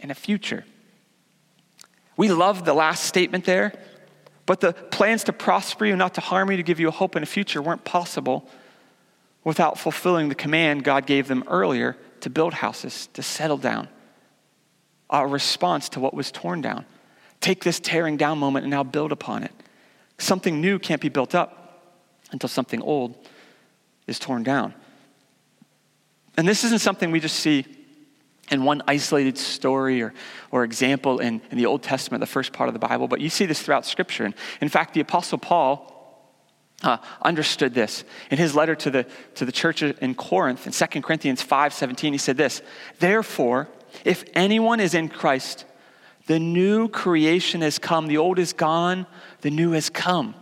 and 0.00 0.10
a 0.10 0.14
future. 0.14 0.64
We 2.16 2.30
love 2.30 2.64
the 2.64 2.74
last 2.74 3.04
statement 3.04 3.44
there, 3.44 3.72
but 4.44 4.60
the 4.60 4.72
plans 4.72 5.24
to 5.24 5.32
prosper 5.32 5.86
you, 5.86 5.92
and 5.92 5.98
not 5.98 6.14
to 6.14 6.20
harm 6.20 6.50
you, 6.50 6.56
to 6.58 6.62
give 6.62 6.80
you 6.80 6.88
a 6.88 6.92
hope 6.92 7.14
and 7.14 7.22
a 7.22 7.26
future 7.26 7.62
weren't 7.62 7.84
possible 7.84 8.48
without 9.46 9.78
fulfilling 9.78 10.28
the 10.28 10.34
command 10.34 10.82
God 10.82 11.06
gave 11.06 11.28
them 11.28 11.44
earlier 11.46 11.96
to 12.18 12.28
build 12.28 12.52
houses, 12.52 13.08
to 13.12 13.22
settle 13.22 13.56
down. 13.56 13.88
A 15.08 15.24
response 15.24 15.88
to 15.90 16.00
what 16.00 16.12
was 16.14 16.32
torn 16.32 16.60
down. 16.60 16.84
Take 17.40 17.62
this 17.62 17.78
tearing 17.78 18.16
down 18.16 18.38
moment 18.38 18.64
and 18.64 18.72
now 18.72 18.82
build 18.82 19.12
upon 19.12 19.44
it. 19.44 19.52
Something 20.18 20.60
new 20.60 20.80
can't 20.80 21.00
be 21.00 21.08
built 21.08 21.32
up 21.32 21.94
until 22.32 22.48
something 22.48 22.82
old 22.82 23.14
is 24.08 24.18
torn 24.18 24.42
down. 24.42 24.74
And 26.36 26.48
this 26.48 26.64
isn't 26.64 26.80
something 26.80 27.12
we 27.12 27.20
just 27.20 27.36
see 27.36 27.66
in 28.50 28.64
one 28.64 28.82
isolated 28.88 29.38
story 29.38 30.02
or, 30.02 30.12
or 30.50 30.64
example 30.64 31.20
in, 31.20 31.40
in 31.52 31.56
the 31.56 31.66
Old 31.66 31.84
Testament, 31.84 32.20
the 32.20 32.26
first 32.26 32.52
part 32.52 32.68
of 32.68 32.72
the 32.72 32.80
Bible, 32.80 33.06
but 33.06 33.20
you 33.20 33.30
see 33.30 33.46
this 33.46 33.62
throughout 33.62 33.86
Scripture. 33.86 34.24
And 34.24 34.34
in 34.60 34.68
fact, 34.68 34.92
the 34.92 35.00
Apostle 35.00 35.38
Paul 35.38 35.95
uh, 36.82 36.98
understood 37.22 37.74
this. 37.74 38.04
In 38.30 38.38
his 38.38 38.54
letter 38.54 38.74
to 38.74 38.90
the, 38.90 39.06
to 39.36 39.44
the 39.44 39.52
church 39.52 39.82
in 39.82 40.14
Corinth, 40.14 40.66
in 40.66 40.72
2 40.72 41.00
Corinthians 41.02 41.42
5 41.42 41.72
17, 41.72 42.12
he 42.12 42.18
said 42.18 42.36
this 42.36 42.62
Therefore, 42.98 43.68
if 44.04 44.24
anyone 44.34 44.80
is 44.80 44.94
in 44.94 45.08
Christ, 45.08 45.64
the 46.26 46.38
new 46.38 46.88
creation 46.88 47.62
has 47.62 47.78
come. 47.78 48.08
The 48.08 48.18
old 48.18 48.38
is 48.38 48.52
gone, 48.52 49.06
the 49.40 49.50
new 49.50 49.72
has 49.72 49.88
come. 49.90 50.34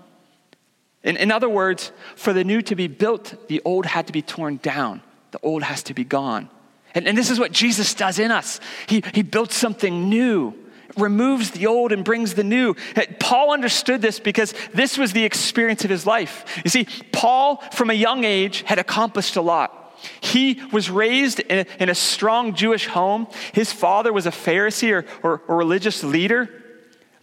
In, 1.03 1.17
in 1.19 1.31
other 1.31 1.49
words, 1.49 1.93
for 2.17 2.33
the 2.33 2.45
new 2.45 2.63
to 2.63 2.75
be 2.75 2.89
built, 2.89 3.49
the 3.49 3.61
old 3.65 3.85
had 3.87 4.07
to 4.07 4.13
be 4.13 4.23
torn 4.23 4.57
down, 4.57 5.03
the 5.31 5.41
old 5.43 5.63
has 5.63 5.83
to 5.85 5.95
be 5.95 6.05
gone. 6.05 6.49
And, 6.95 7.07
and 7.07 7.19
this 7.19 7.31
is 7.31 7.39
what 7.39 7.53
Jesus 7.53 7.93
does 7.95 8.19
in 8.19 8.31
us. 8.31 8.61
He, 8.87 9.03
he 9.13 9.23
built 9.23 9.53
something 9.53 10.09
new, 10.09 10.55
removes 10.97 11.51
the 11.51 11.67
old 11.67 11.93
and 11.93 12.05
brings 12.05 12.35
the 12.35 12.45
new. 12.45 12.75
Paul 13.19 13.53
understood 13.53 14.03
this 14.03 14.21
because 14.21 14.55
this 14.73 14.99
was 14.99 15.13
the 15.13 15.25
experience 15.25 15.85
of 15.85 15.91
his 15.91 16.07
life. 16.07 16.61
You 16.65 16.71
see, 16.71 16.87
Paul, 17.13 17.57
from 17.73 17.91
a 17.91 17.95
young 17.95 18.25
age, 18.25 18.63
had 18.63 18.79
accomplished 18.79 19.37
a 19.37 19.43
lot. 19.43 19.81
He 20.21 20.61
was 20.73 20.91
raised 20.91 21.41
in 21.41 21.61
a, 21.61 21.83
in 21.83 21.89
a 21.89 21.95
strong 21.95 22.55
Jewish 22.55 22.87
home. 22.87 23.27
His 23.53 23.73
father 23.73 24.13
was 24.13 24.27
a 24.27 24.31
Pharisee 24.31 24.93
or, 24.93 25.07
or, 25.23 25.43
or 25.49 25.57
religious 25.57 26.05
leader. 26.05 26.49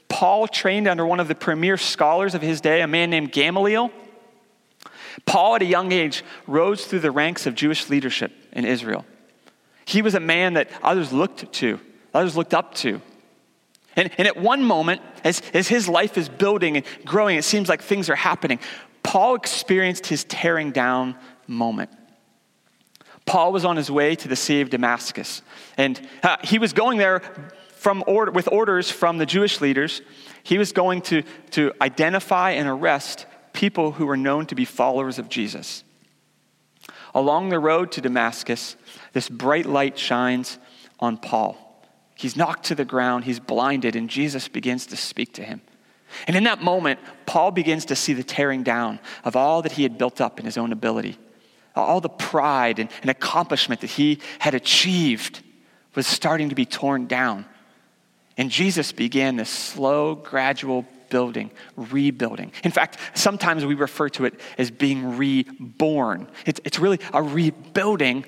Paul 0.10 0.48
trained 0.48 0.88
under 0.88 1.06
one 1.06 1.20
of 1.20 1.28
the 1.28 1.36
premier 1.36 1.78
scholars 1.78 2.36
of 2.36 2.42
his 2.42 2.60
day, 2.60 2.82
a 2.82 2.88
man 2.88 3.10
named 3.10 3.32
Gamaliel. 3.32 3.92
Paul, 5.25 5.56
at 5.56 5.62
a 5.62 5.66
young 5.66 5.92
age, 5.92 6.24
rose 6.48 6.86
through 6.86 7.00
the 7.00 7.12
ranks 7.12 7.46
of 7.46 7.56
Jewish 7.56 7.90
leadership 7.90 8.32
in 8.51 8.66
Israel. 8.66 9.06
He 9.86 10.01
was 10.01 10.16
a 10.16 10.20
man 10.20 10.54
that 10.54 10.70
others 10.82 11.13
looked 11.13 11.51
to, 11.54 11.80
others 12.13 12.36
looked 12.36 12.54
up 12.54 12.74
to. 12.75 13.01
And, 13.96 14.10
and 14.18 14.28
at 14.28 14.38
one 14.38 14.64
moment, 14.64 15.02
as, 15.24 15.42
as 15.54 15.68
his 15.68 15.88
life 15.90 16.18
is 16.18 16.30
building 16.30 16.78
and 16.78 16.86
growing, 17.06 17.38
it 17.38 17.44
seems 17.44 17.68
like 17.70 17.82
things 17.82 18.10
are 18.10 18.16
happening. 18.16 18.60
Paul 19.04 19.36
experienced 19.36 20.08
his 20.08 20.24
tearing 20.24 20.72
down 20.72 21.16
moment. 21.48 21.90
Paul 23.26 23.52
was 23.52 23.66
on 23.66 23.78
his 23.78 23.92
way 23.92 24.16
to 24.16 24.28
the 24.28 24.36
Sea 24.36 24.62
of 24.62 24.70
Damascus, 24.70 25.42
and 25.78 26.00
uh, 26.24 26.38
he 26.44 26.58
was 26.58 26.74
going 26.74 26.98
there 26.98 27.22
from 27.70 28.04
order, 28.08 28.32
with 28.32 28.48
orders 28.52 28.90
from 28.92 29.18
the 29.18 29.26
Jewish 29.26 29.62
leaders. 29.62 30.02
He 30.44 30.58
was 30.58 30.72
going 30.72 31.02
to, 31.04 31.24
to 31.52 31.72
identify 31.82 32.52
and 32.52 32.68
arrest 32.68 33.26
people 33.54 33.92
who 33.92 34.06
were 34.06 34.18
known 34.18 34.46
to 34.48 34.56
be 34.56 34.66
followers 34.66 35.20
of 35.20 35.30
Jesus. 35.30 35.84
Along 37.14 37.50
the 37.50 37.60
road 37.60 37.92
to 37.94 38.02
Damascus, 38.02 38.76
this 39.14 39.30
bright 39.30 39.66
light 39.66 40.00
shines 40.00 40.58
on 41.00 41.18
Paul. 41.18 41.71
He's 42.22 42.36
knocked 42.36 42.66
to 42.66 42.75
the 42.75 42.86
ground, 42.86 43.24
he's 43.24 43.40
blinded, 43.40 43.96
and 43.96 44.08
Jesus 44.08 44.48
begins 44.48 44.86
to 44.88 44.96
speak 44.96 45.34
to 45.34 45.44
him. 45.44 45.60
And 46.28 46.36
in 46.36 46.44
that 46.44 46.62
moment, 46.62 47.00
Paul 47.25 47.50
begins 47.50 47.86
to 47.86 47.96
see 47.96 48.13
the 48.13 48.24
tearing 48.24 48.62
down 48.62 49.00
of 49.24 49.36
all 49.36 49.63
that 49.63 49.72
he 49.72 49.82
had 49.82 49.98
built 49.98 50.22
up 50.22 50.40
in 50.40 50.46
his 50.46 50.56
own 50.56 50.72
ability. 50.72 51.18
All 51.75 52.00
the 52.00 52.10
pride 52.10 52.78
and, 52.78 52.92
and 53.01 53.10
accomplishment 53.10 53.82
that 53.82 53.90
he 53.90 54.20
had 54.38 54.54
achieved 54.54 55.42
was 55.96 56.06
starting 56.06 56.50
to 56.50 56.56
be 56.56 56.63
torn 56.63 57.08
down. 57.08 57.46
And 58.38 58.51
Jesus 58.51 58.92
began 58.92 59.36
this 59.36 59.50
slow, 59.50 60.13
gradual 60.13 60.86
building, 61.10 61.50
rebuilding. 61.75 62.51
In 62.63 62.70
fact, 62.70 63.00
sometimes 63.16 63.66
we 63.66 63.74
refer 63.74 64.10
to 64.10 64.25
it 64.25 64.40
as 64.60 64.70
being 64.70 65.18
reborn. 65.18 66.28
It's, 66.46 66.62
it's 66.66 66.78
really 66.78 67.00
a 67.13 67.24
rebuilding 67.24 68.25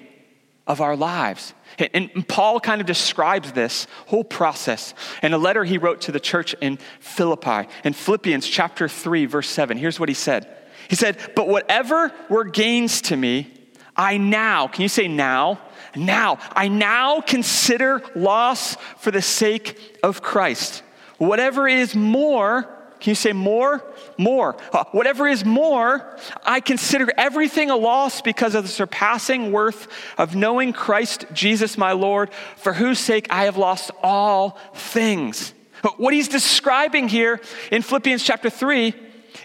of 0.65 0.81
our 0.81 0.95
lives. 0.95 1.53
And 1.93 2.27
Paul 2.27 2.59
kind 2.59 2.79
of 2.79 2.87
describes 2.87 3.51
this 3.51 3.87
whole 4.07 4.23
process 4.23 4.93
in 5.21 5.33
a 5.33 5.37
letter 5.37 5.63
he 5.63 5.77
wrote 5.77 6.01
to 6.01 6.11
the 6.11 6.19
church 6.19 6.55
in 6.61 6.77
Philippi. 6.99 7.67
In 7.83 7.93
Philippians 7.93 8.47
chapter 8.47 8.87
3, 8.87 9.25
verse 9.25 9.49
7, 9.49 9.77
here's 9.77 9.99
what 9.99 10.09
he 10.09 10.15
said. 10.15 10.47
He 10.89 10.95
said, 10.95 11.17
But 11.35 11.47
whatever 11.47 12.11
were 12.29 12.43
gains 12.43 13.01
to 13.03 13.17
me, 13.17 13.51
I 13.95 14.17
now, 14.17 14.67
can 14.67 14.81
you 14.83 14.89
say 14.89 15.07
now? 15.07 15.59
Now, 15.95 16.39
I 16.55 16.67
now 16.67 17.21
consider 17.21 18.01
loss 18.15 18.75
for 18.97 19.11
the 19.11 19.21
sake 19.21 19.99
of 20.01 20.21
Christ. 20.21 20.81
Whatever 21.17 21.67
is 21.67 21.95
more, 21.95 22.67
can 23.03 23.11
you 23.11 23.15
say 23.15 23.33
more? 23.33 23.83
More. 24.17 24.55
Uh, 24.71 24.85
whatever 24.93 25.27
is 25.27 25.43
more, 25.43 26.17
I 26.45 26.61
consider 26.61 27.11
everything 27.17 27.69
a 27.69 27.75
loss 27.75 28.21
because 28.21 28.55
of 28.55 28.63
the 28.63 28.69
surpassing 28.69 29.51
worth 29.51 29.89
of 30.17 30.37
knowing 30.37 30.71
Christ 30.71 31.25
Jesus 31.33 31.77
my 31.77 31.91
Lord, 31.91 32.33
for 32.55 32.71
whose 32.71 32.99
sake 32.99 33.27
I 33.29 33.43
have 33.43 33.57
lost 33.57 33.91
all 34.01 34.57
things. 34.73 35.53
What 35.97 36.13
he's 36.13 36.29
describing 36.29 37.09
here 37.09 37.41
in 37.73 37.81
Philippians 37.81 38.23
chapter 38.23 38.49
3 38.49 38.95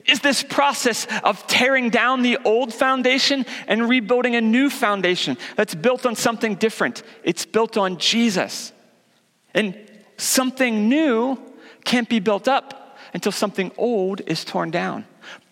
is 0.06 0.20
this 0.20 0.44
process 0.44 1.08
of 1.24 1.44
tearing 1.48 1.90
down 1.90 2.22
the 2.22 2.38
old 2.44 2.72
foundation 2.72 3.44
and 3.66 3.88
rebuilding 3.88 4.36
a 4.36 4.40
new 4.40 4.70
foundation 4.70 5.36
that's 5.56 5.74
built 5.74 6.06
on 6.06 6.14
something 6.14 6.54
different. 6.54 7.02
It's 7.24 7.44
built 7.44 7.76
on 7.76 7.98
Jesus. 7.98 8.72
And 9.52 9.76
something 10.16 10.88
new 10.88 11.40
can't 11.84 12.08
be 12.08 12.20
built 12.20 12.46
up 12.46 12.84
until 13.14 13.32
something 13.32 13.72
old 13.76 14.20
is 14.26 14.44
torn 14.44 14.70
down. 14.70 15.06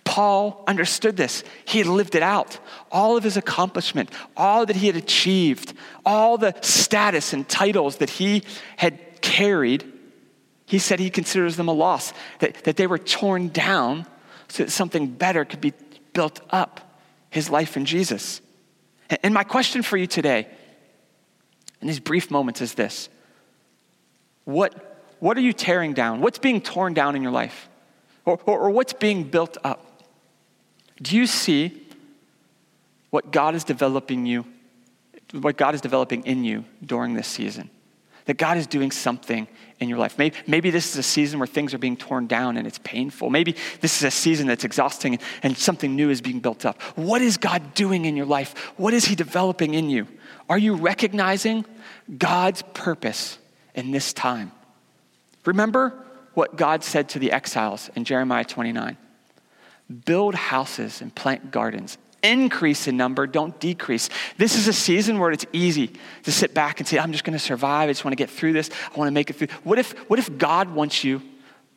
Paul 0.04 0.62
understood 0.68 1.16
this. 1.16 1.42
He 1.64 1.78
had 1.78 1.88
lived 1.88 2.14
it 2.14 2.22
out. 2.22 2.58
All 2.92 3.16
of 3.16 3.24
his 3.24 3.36
accomplishment, 3.36 4.10
all 4.36 4.64
that 4.64 4.76
he 4.76 4.86
had 4.86 4.96
achieved, 4.96 5.74
all 6.04 6.38
the 6.38 6.54
status 6.62 7.32
and 7.32 7.46
titles 7.48 7.96
that 7.96 8.10
he 8.10 8.44
had 8.76 9.20
carried, 9.20 9.84
he 10.64 10.78
said 10.78 11.00
he 11.00 11.10
considers 11.10 11.56
them 11.56 11.68
a 11.68 11.72
loss, 11.72 12.12
that, 12.38 12.62
that 12.64 12.76
they 12.76 12.86
were 12.86 12.98
torn 12.98 13.48
down 13.48 14.06
so 14.48 14.62
that 14.62 14.70
something 14.70 15.08
better 15.08 15.44
could 15.44 15.60
be 15.60 15.72
built 16.12 16.40
up 16.50 17.00
his 17.30 17.50
life 17.50 17.76
in 17.76 17.84
Jesus. 17.84 18.40
And 19.22 19.34
my 19.34 19.44
question 19.44 19.82
for 19.82 19.96
you 19.96 20.06
today, 20.06 20.46
in 21.80 21.88
these 21.88 22.00
brief 22.00 22.30
moments, 22.30 22.60
is 22.60 22.74
this 22.74 23.08
What 24.44 24.85
what 25.18 25.36
are 25.36 25.40
you 25.40 25.52
tearing 25.52 25.94
down? 25.94 26.20
What's 26.20 26.38
being 26.38 26.60
torn 26.60 26.94
down 26.94 27.16
in 27.16 27.22
your 27.22 27.32
life? 27.32 27.68
Or, 28.24 28.38
or, 28.44 28.58
or 28.58 28.70
what's 28.70 28.92
being 28.92 29.24
built 29.24 29.56
up? 29.64 30.02
Do 31.00 31.16
you 31.16 31.26
see 31.26 31.82
what 33.10 33.30
God 33.30 33.54
is 33.54 33.64
developing 33.64 34.26
you, 34.26 34.44
what 35.32 35.56
God 35.56 35.74
is 35.74 35.80
developing 35.80 36.24
in 36.26 36.44
you 36.44 36.64
during 36.84 37.14
this 37.14 37.28
season? 37.28 37.70
That 38.24 38.38
God 38.38 38.56
is 38.56 38.66
doing 38.66 38.90
something 38.90 39.46
in 39.78 39.88
your 39.88 39.98
life. 39.98 40.18
Maybe, 40.18 40.36
maybe 40.46 40.70
this 40.70 40.90
is 40.90 40.96
a 40.96 41.02
season 41.02 41.38
where 41.38 41.46
things 41.46 41.72
are 41.74 41.78
being 41.78 41.96
torn 41.96 42.26
down 42.26 42.56
and 42.56 42.66
it's 42.66 42.78
painful. 42.78 43.30
Maybe 43.30 43.54
this 43.80 43.98
is 43.98 44.02
a 44.02 44.10
season 44.10 44.48
that's 44.48 44.64
exhausting 44.64 45.14
and, 45.14 45.22
and 45.42 45.56
something 45.56 45.94
new 45.94 46.10
is 46.10 46.20
being 46.20 46.40
built 46.40 46.66
up. 46.66 46.82
What 46.96 47.22
is 47.22 47.36
God 47.36 47.74
doing 47.74 48.04
in 48.04 48.16
your 48.16 48.26
life? 48.26 48.72
What 48.76 48.94
is 48.94 49.04
He 49.04 49.14
developing 49.14 49.74
in 49.74 49.90
you? 49.90 50.08
Are 50.48 50.58
you 50.58 50.74
recognizing 50.74 51.64
God's 52.18 52.62
purpose 52.74 53.38
in 53.74 53.92
this 53.92 54.12
time? 54.12 54.50
Remember 55.46 55.94
what 56.34 56.56
God 56.56 56.84
said 56.84 57.08
to 57.10 57.18
the 57.18 57.32
exiles 57.32 57.90
in 57.96 58.04
Jeremiah 58.04 58.44
29 58.44 58.98
build 60.04 60.34
houses 60.34 61.00
and 61.00 61.14
plant 61.14 61.52
gardens. 61.52 61.96
Increase 62.22 62.88
in 62.88 62.96
number, 62.96 63.26
don't 63.26 63.58
decrease. 63.60 64.08
This 64.36 64.56
is 64.56 64.66
a 64.66 64.72
season 64.72 65.20
where 65.20 65.30
it's 65.30 65.46
easy 65.52 65.92
to 66.24 66.32
sit 66.32 66.54
back 66.54 66.80
and 66.80 66.88
say, 66.88 66.98
I'm 66.98 67.12
just 67.12 67.22
going 67.22 67.38
to 67.38 67.44
survive. 67.44 67.88
I 67.88 67.92
just 67.92 68.04
want 68.04 68.12
to 68.12 68.16
get 68.16 68.28
through 68.28 68.52
this. 68.52 68.68
I 68.92 68.98
want 68.98 69.06
to 69.06 69.12
make 69.12 69.30
it 69.30 69.34
through. 69.34 69.48
What 69.62 69.78
if, 69.78 69.92
what 70.10 70.18
if 70.18 70.36
God 70.36 70.70
wants 70.70 71.04
you 71.04 71.22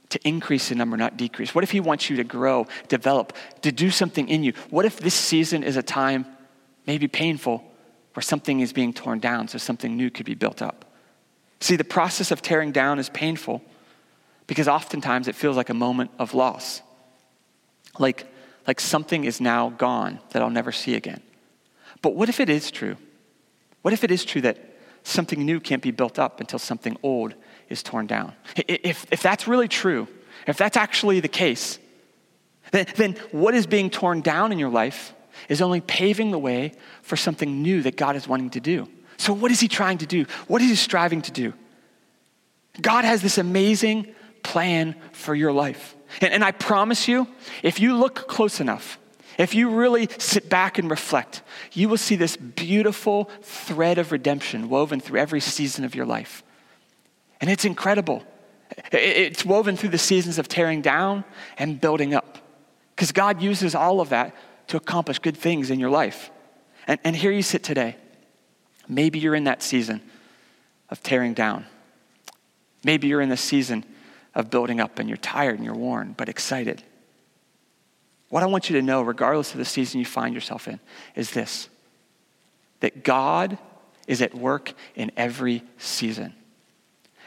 to 0.10 0.28
increase 0.28 0.72
in 0.72 0.80
number, 0.80 0.98
not 0.98 1.18
decrease? 1.18 1.54
What 1.54 1.64
if 1.64 1.70
He 1.70 1.80
wants 1.80 2.10
you 2.10 2.16
to 2.16 2.24
grow, 2.24 2.66
develop, 2.88 3.34
to 3.62 3.72
do 3.72 3.92
something 3.92 4.28
in 4.28 4.44
you? 4.44 4.54
What 4.72 4.86
if 4.86 5.00
this 5.00 5.14
season 5.14 5.62
is 5.62 5.78
a 5.78 5.84
time, 5.84 6.26
maybe 6.88 7.08
painful, 7.08 7.64
where 8.14 8.24
something 8.24 8.60
is 8.62 8.74
being 8.74 8.92
torn 8.92 9.20
down 9.20 9.50
so 9.50 9.60
something 9.60 9.96
new 9.96 10.10
could 10.10 10.26
be 10.26 10.36
built 10.36 10.64
up? 10.64 10.89
See, 11.62 11.76
the 11.76 11.84
process 11.84 12.32
of 12.32 12.42
tearing 12.42 12.72
down 12.72 13.00
is 13.00 13.10
painful 13.10 13.62
because 14.48 14.68
oftentimes 14.68 15.28
it 15.28 15.36
feels 15.36 15.58
like 15.58 15.70
a 15.70 15.74
moment 15.74 16.12
of 16.18 16.34
loss. 16.34 16.82
Like, 17.98 18.26
like 18.66 18.80
something 18.80 19.26
is 19.26 19.42
now 19.42 19.70
gone 19.70 20.20
that 20.32 20.42
I'll 20.42 20.50
never 20.50 20.72
see 20.72 20.96
again. 20.96 21.22
But 22.02 22.16
what 22.16 22.30
if 22.30 22.40
it 22.40 22.50
is 22.50 22.72
true? 22.72 22.96
What 23.82 23.94
if 23.94 24.04
it 24.04 24.12
is 24.12 24.24
true 24.26 24.42
that 24.42 24.58
something 25.04 25.46
new 25.46 25.60
can't 25.60 25.82
be 25.82 25.92
built 25.92 26.18
up 26.18 26.40
until 26.40 26.60
something 26.60 26.98
old 27.04 27.36
is 27.68 27.84
torn 27.84 28.08
down? 28.08 28.34
If, 28.56 29.06
if 29.12 29.22
that's 29.22 29.48
really 29.48 29.68
true, 29.68 30.08
if 30.48 30.58
that's 30.58 30.78
actually 30.78 31.20
the 31.20 31.28
case, 31.28 31.78
then, 32.72 32.86
then 32.96 33.16
what 33.32 33.54
is 33.54 33.68
being 33.68 33.90
torn 33.90 34.22
down 34.22 34.52
in 34.52 34.60
your 34.60 34.70
life 34.70 35.14
is 35.48 35.62
only 35.62 35.82
paving 35.82 36.32
the 36.32 36.40
way 36.40 36.74
for 37.02 37.16
something 37.16 37.62
new 37.62 37.82
that 37.84 37.98
God 37.98 38.16
is 38.16 38.28
wanting 38.28 38.50
to 38.52 38.60
do. 38.60 38.88
So, 39.20 39.34
what 39.34 39.52
is 39.52 39.60
he 39.60 39.68
trying 39.68 39.98
to 39.98 40.06
do? 40.06 40.26
What 40.48 40.62
is 40.62 40.70
he 40.70 40.76
striving 40.76 41.22
to 41.24 41.32
do? 41.32 41.54
God 42.82 43.04
has 43.04 43.22
this 43.22 43.38
amazing 43.38 44.16
plan 44.44 44.96
for 45.12 45.36
your 45.36 45.52
life. 45.52 45.96
And, 46.22 46.34
and 46.34 46.44
I 46.44 46.52
promise 46.52 47.06
you, 47.06 47.28
if 47.62 47.82
you 47.82 47.98
look 47.98 48.30
close 48.30 48.62
enough, 48.62 48.98
if 49.38 49.54
you 49.54 49.72
really 49.72 50.08
sit 50.18 50.50
back 50.50 50.80
and 50.80 50.90
reflect, 50.90 51.42
you 51.74 51.90
will 51.90 51.98
see 51.98 52.16
this 52.16 52.38
beautiful 52.38 53.30
thread 53.42 53.98
of 53.98 54.14
redemption 54.14 54.70
woven 54.70 55.02
through 55.02 55.20
every 55.20 55.42
season 55.42 55.84
of 55.84 55.96
your 55.96 56.06
life. 56.06 56.42
And 57.42 57.50
it's 57.50 57.66
incredible. 57.66 58.24
It's 58.94 59.44
woven 59.44 59.76
through 59.76 59.90
the 59.90 59.98
seasons 59.98 60.40
of 60.40 60.48
tearing 60.48 60.82
down 60.82 61.26
and 61.58 61.80
building 61.80 62.14
up. 62.14 62.38
Because 62.96 63.12
God 63.12 63.42
uses 63.42 63.76
all 63.76 64.00
of 64.00 64.10
that 64.10 64.34
to 64.68 64.78
accomplish 64.78 65.20
good 65.20 65.36
things 65.36 65.70
in 65.70 65.78
your 65.78 65.90
life. 65.90 66.32
And, 66.88 67.02
and 67.04 67.16
here 67.18 67.32
you 67.32 67.42
sit 67.42 67.64
today. 67.64 67.98
Maybe 68.90 69.20
you're 69.20 69.36
in 69.36 69.46
that 69.46 69.62
season 69.62 70.02
of 70.90 71.02
tearing 71.04 71.36
down. 71.36 71.66
Maybe 72.84 73.08
you're 73.08 73.22
in 73.22 73.30
the 73.30 73.38
season 73.38 73.86
of 74.34 74.50
building 74.50 74.80
up 74.80 75.00
and 75.00 75.08
you're 75.08 75.18
tired 75.18 75.56
and 75.56 75.64
you're 75.64 75.76
worn, 75.76 76.16
but 76.18 76.28
excited. 76.28 76.84
What 78.30 78.44
I 78.44 78.48
want 78.48 78.70
you 78.70 78.76
to 78.78 78.82
know, 78.82 79.02
regardless 79.02 79.52
of 79.54 79.60
the 79.60 79.66
season 79.66 80.00
you 80.00 80.06
find 80.06 80.34
yourself 80.34 80.68
in, 80.68 80.80
is 81.16 81.32
this 81.32 81.70
that 82.80 83.04
God 83.04 83.58
is 84.08 84.22
at 84.22 84.34
work 84.34 84.74
in 84.96 85.12
every 85.18 85.64
season. 85.78 86.34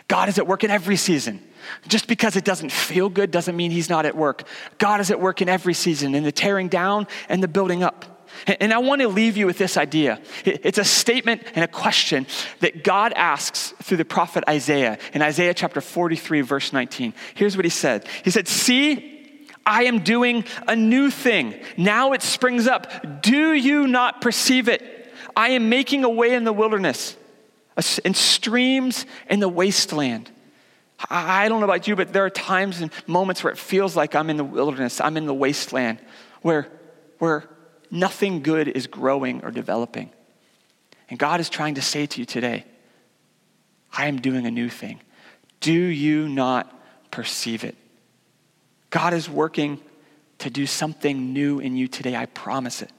God 0.09 0.29
is 0.29 0.39
at 0.39 0.47
work 0.47 0.65
in 0.65 0.71
every 0.71 0.97
season. 0.97 1.43
Just 1.87 2.09
because 2.09 2.37
it 2.37 2.45
doesn't 2.45 2.73
feel 2.73 3.09
good 3.09 3.31
doesn't 3.31 3.57
mean 3.57 3.71
He's 3.71 3.89
not 3.89 4.07
at 4.07 4.17
work. 4.17 4.45
God 4.79 5.01
is 5.01 5.11
at 5.11 5.21
work 5.21 5.43
in 5.43 5.49
every 5.49 5.75
season, 5.75 6.15
in 6.15 6.25
the 6.25 6.33
tearing 6.33 6.69
down 6.69 7.07
and 7.29 7.43
the 7.43 7.49
building 7.49 7.83
up. 7.83 8.12
And 8.47 8.73
I 8.73 8.79
want 8.79 9.03
to 9.03 9.09
leave 9.09 9.37
you 9.37 9.47
with 9.47 9.59
this 9.59 9.77
idea. 9.77 10.21
It's 10.45 10.79
a 10.79 10.85
statement 10.85 11.43
and 11.55 11.65
a 11.65 11.69
question 11.69 12.27
that 12.61 12.85
God 12.85 13.13
asks 13.13 13.75
through 13.83 13.99
the 13.99 14.05
prophet 14.05 14.45
Isaiah 14.49 14.99
in 15.13 15.23
Isaiah 15.23 15.55
chapter 15.55 15.81
43, 15.81 16.41
verse 16.41 16.73
19. 16.73 17.15
Here's 17.35 17.57
what 17.57 17.65
he 17.65 17.71
said 17.71 18.07
He 18.25 18.31
said, 18.31 18.49
See, 18.49 19.47
I 19.65 19.85
am 19.85 20.01
doing 20.01 20.45
a 20.67 20.75
new 20.75 21.11
thing. 21.11 21.55
Now 21.77 22.13
it 22.13 22.23
springs 22.23 22.67
up. 22.67 23.23
Do 23.23 23.53
you 23.53 23.87
not 23.87 24.21
perceive 24.21 24.69
it? 24.69 25.13
I 25.37 25.51
am 25.51 25.69
making 25.69 26.05
a 26.05 26.11
way 26.11 26.35
in 26.35 26.45
the 26.45 26.53
wilderness 26.53 27.17
and 28.05 28.17
streams 28.17 29.07
in 29.31 29.41
the 29.41 29.49
wasteland. 29.49 30.31
I 31.11 31.49
don't 31.49 31.61
know 31.61 31.65
about 31.65 31.89
you, 31.89 31.97
but 31.97 32.13
there 32.13 32.25
are 32.25 32.31
times 32.31 32.81
and 32.81 32.93
moments 33.07 33.43
where 33.43 33.53
it 33.53 33.59
feels 33.59 33.97
like 33.97 34.15
I'm 34.15 34.31
in 34.31 34.37
the 34.37 34.45
wilderness, 34.45 35.01
I'm 35.01 35.17
in 35.17 35.27
the 35.27 35.35
wasteland, 35.35 35.99
where, 36.43 36.69
where 37.19 37.49
nothing 37.93 38.43
good 38.43 38.67
is 38.67 38.89
growing 38.89 39.45
or 39.45 39.53
developing. 39.53 40.11
And 41.09 41.19
God 41.19 41.39
is 41.39 41.49
trying 41.49 41.75
to 41.75 41.83
say 41.83 42.07
to 42.07 42.21
you 42.21 42.25
today, 42.25 42.65
I 43.93 44.07
am 44.07 44.21
doing 44.21 44.47
a 44.47 44.51
new 44.51 44.71
thing. 44.71 45.01
Do 45.61 45.73
you 45.73 46.29
not 46.29 46.75
perceive 47.11 47.63
it? 47.63 47.77
God 48.91 49.13
is 49.13 49.29
working 49.29 49.79
to 50.39 50.51
do 50.51 50.67
something 50.67 51.33
new 51.33 51.61
in 51.61 51.77
you 51.77 51.87
today. 51.87 52.17
I 52.17 52.27
promise 52.27 52.83
it. 52.83 52.91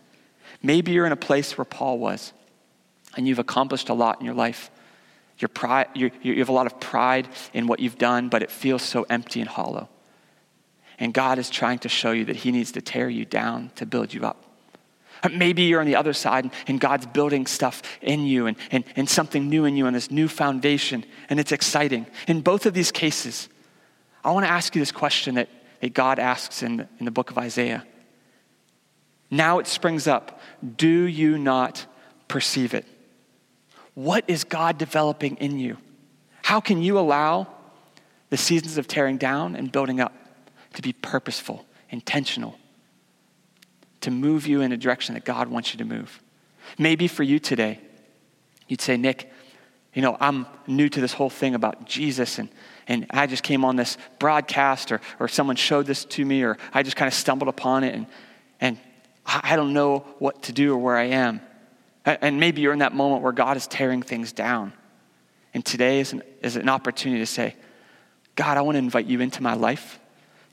Maybe 0.62 0.92
you're 0.92 1.08
in 1.08 1.12
a 1.12 1.18
place 1.18 1.58
where 1.58 1.66
Paul 1.66 1.98
was 1.98 2.32
and 3.18 3.28
you've 3.28 3.40
accomplished 3.40 3.90
a 3.90 3.94
lot 3.94 4.20
in 4.20 4.26
your 4.26 4.36
life. 4.36 4.70
You 5.40 5.50
have 6.38 6.50
a 6.50 6.54
lot 6.54 6.68
of 6.68 6.80
pride 6.80 7.28
in 7.54 7.68
what 7.68 7.80
you've 7.80 7.98
done, 7.98 8.30
but 8.30 8.44
it 8.44 8.52
feels 8.52 8.84
so 8.84 9.06
empty 9.10 9.42
and 9.42 9.50
hollow. 9.50 9.90
And 11.00 11.14
God 11.14 11.40
is 11.40 11.50
trying 11.50 11.80
to 11.80 11.90
show 11.90 12.12
you 12.12 12.26
that 12.26 12.38
He 12.38 12.52
needs 12.52 12.72
to 12.74 12.82
tear 12.82 13.10
you 13.10 13.26
down 13.26 13.72
to 13.76 13.86
build 13.86 14.14
you 14.14 14.24
up. 14.24 14.43
Uh, 15.24 15.30
maybe 15.30 15.64
you're 15.64 15.80
on 15.80 15.88
the 15.88 15.96
other 15.96 16.14
side 16.14 16.52
and 16.68 16.80
God's 16.80 17.08
building 17.08 17.48
stuff 17.48 17.82
in 18.02 18.26
you 18.26 18.46
and, 18.46 18.58
and, 18.70 18.84
and 18.96 19.10
something 19.10 19.50
new 19.50 19.66
in 19.66 19.76
you 19.76 19.88
on 19.88 19.94
this 19.94 20.12
new 20.12 20.28
foundation, 20.28 21.06
and 21.30 21.40
it's 21.40 21.52
exciting. 21.52 22.06
In 22.28 22.42
both 22.42 22.66
of 22.66 22.74
these 22.74 22.92
cases, 22.92 23.50
I 24.24 24.32
want 24.32 24.46
to 24.46 24.52
ask 24.52 24.76
you 24.76 24.82
this 24.82 24.92
question 24.92 25.36
that 25.36 25.50
that 25.84 25.94
God 25.94 26.18
asks 26.18 26.64
in 26.64 26.88
in 26.98 27.04
the 27.04 27.12
book 27.12 27.30
of 27.30 27.38
Isaiah. 27.38 27.86
Now 29.30 29.60
it 29.60 29.68
springs 29.68 30.08
up. 30.08 30.40
Do 30.78 30.88
you 30.88 31.38
not 31.38 31.86
perceive 32.30 32.74
it? 32.74 32.86
What 33.94 34.24
is 34.30 34.46
God 34.46 34.78
developing 34.78 35.36
in 35.38 35.60
you? 35.60 35.76
How 36.42 36.62
can 36.62 36.82
you 36.82 36.98
allow 36.98 37.48
the 38.30 38.38
seasons 38.38 38.78
of 38.78 38.88
tearing 38.88 39.18
down 39.18 39.58
and 39.58 39.74
building 39.74 40.00
up 40.00 40.14
to 40.76 40.82
be 40.82 40.94
purposeful, 40.94 41.66
intentional, 41.90 42.58
to 44.04 44.12
move 44.12 44.48
you 44.48 44.62
in 44.62 44.72
a 44.72 44.78
direction 44.78 45.16
that 45.16 45.26
God 45.26 45.50
wants 45.50 45.74
you 45.74 45.80
to 45.80 45.86
move? 45.86 46.22
Maybe 46.78 47.08
for 47.08 47.24
you 47.24 47.40
today, 47.40 47.80
you'd 48.68 48.82
say, 48.82 48.96
Nick, 48.98 49.32
you 49.94 50.02
know, 50.02 50.18
I'm 50.20 50.48
new 50.66 50.90
to 50.90 51.02
this 51.02 51.14
whole 51.14 51.30
thing 51.30 51.56
about 51.56 51.86
Jesus 51.86 52.40
and 52.40 52.50
and 52.88 53.06
I 53.10 53.28
just 53.28 53.44
came 53.44 53.64
on 53.64 53.76
this 53.76 53.98
broadcast 54.20 54.92
or, 54.92 55.02
or 55.20 55.28
someone 55.28 55.56
showed 55.56 55.86
this 55.86 56.06
to 56.06 56.26
me 56.26 56.44
or 56.44 56.58
I 56.74 56.84
just 56.84 56.96
kind 56.96 57.08
of 57.08 57.14
stumbled 57.14 57.50
upon 57.50 57.84
it 57.84 57.96
and, 57.96 58.08
and 58.60 58.78
I 59.26 59.56
don't 59.56 59.74
know 59.74 60.00
what 60.20 60.44
to 60.44 60.52
do 60.52 60.74
or 60.74 60.78
where 60.78 60.98
I 60.98 61.06
am. 61.06 61.42
And 62.06 62.40
maybe 62.40 62.62
you're 62.62 62.74
in 62.74 62.80
that 62.80 62.94
moment 62.94 63.22
where 63.22 63.32
God 63.32 63.56
is 63.56 63.68
tearing 63.68 64.02
things 64.02 64.34
down. 64.34 64.74
And 65.54 65.64
today 65.64 66.02
is 66.02 66.12
an, 66.12 66.24
is 66.42 66.58
an 66.58 66.68
opportunity 66.68 67.22
to 67.22 67.26
say, 67.26 67.56
God, 68.36 68.58
I 68.58 68.62
want 68.62 68.76
to 68.76 68.80
invite 68.80 69.06
you 69.06 69.22
into 69.22 69.42
my 69.42 69.54
life 69.54 70.00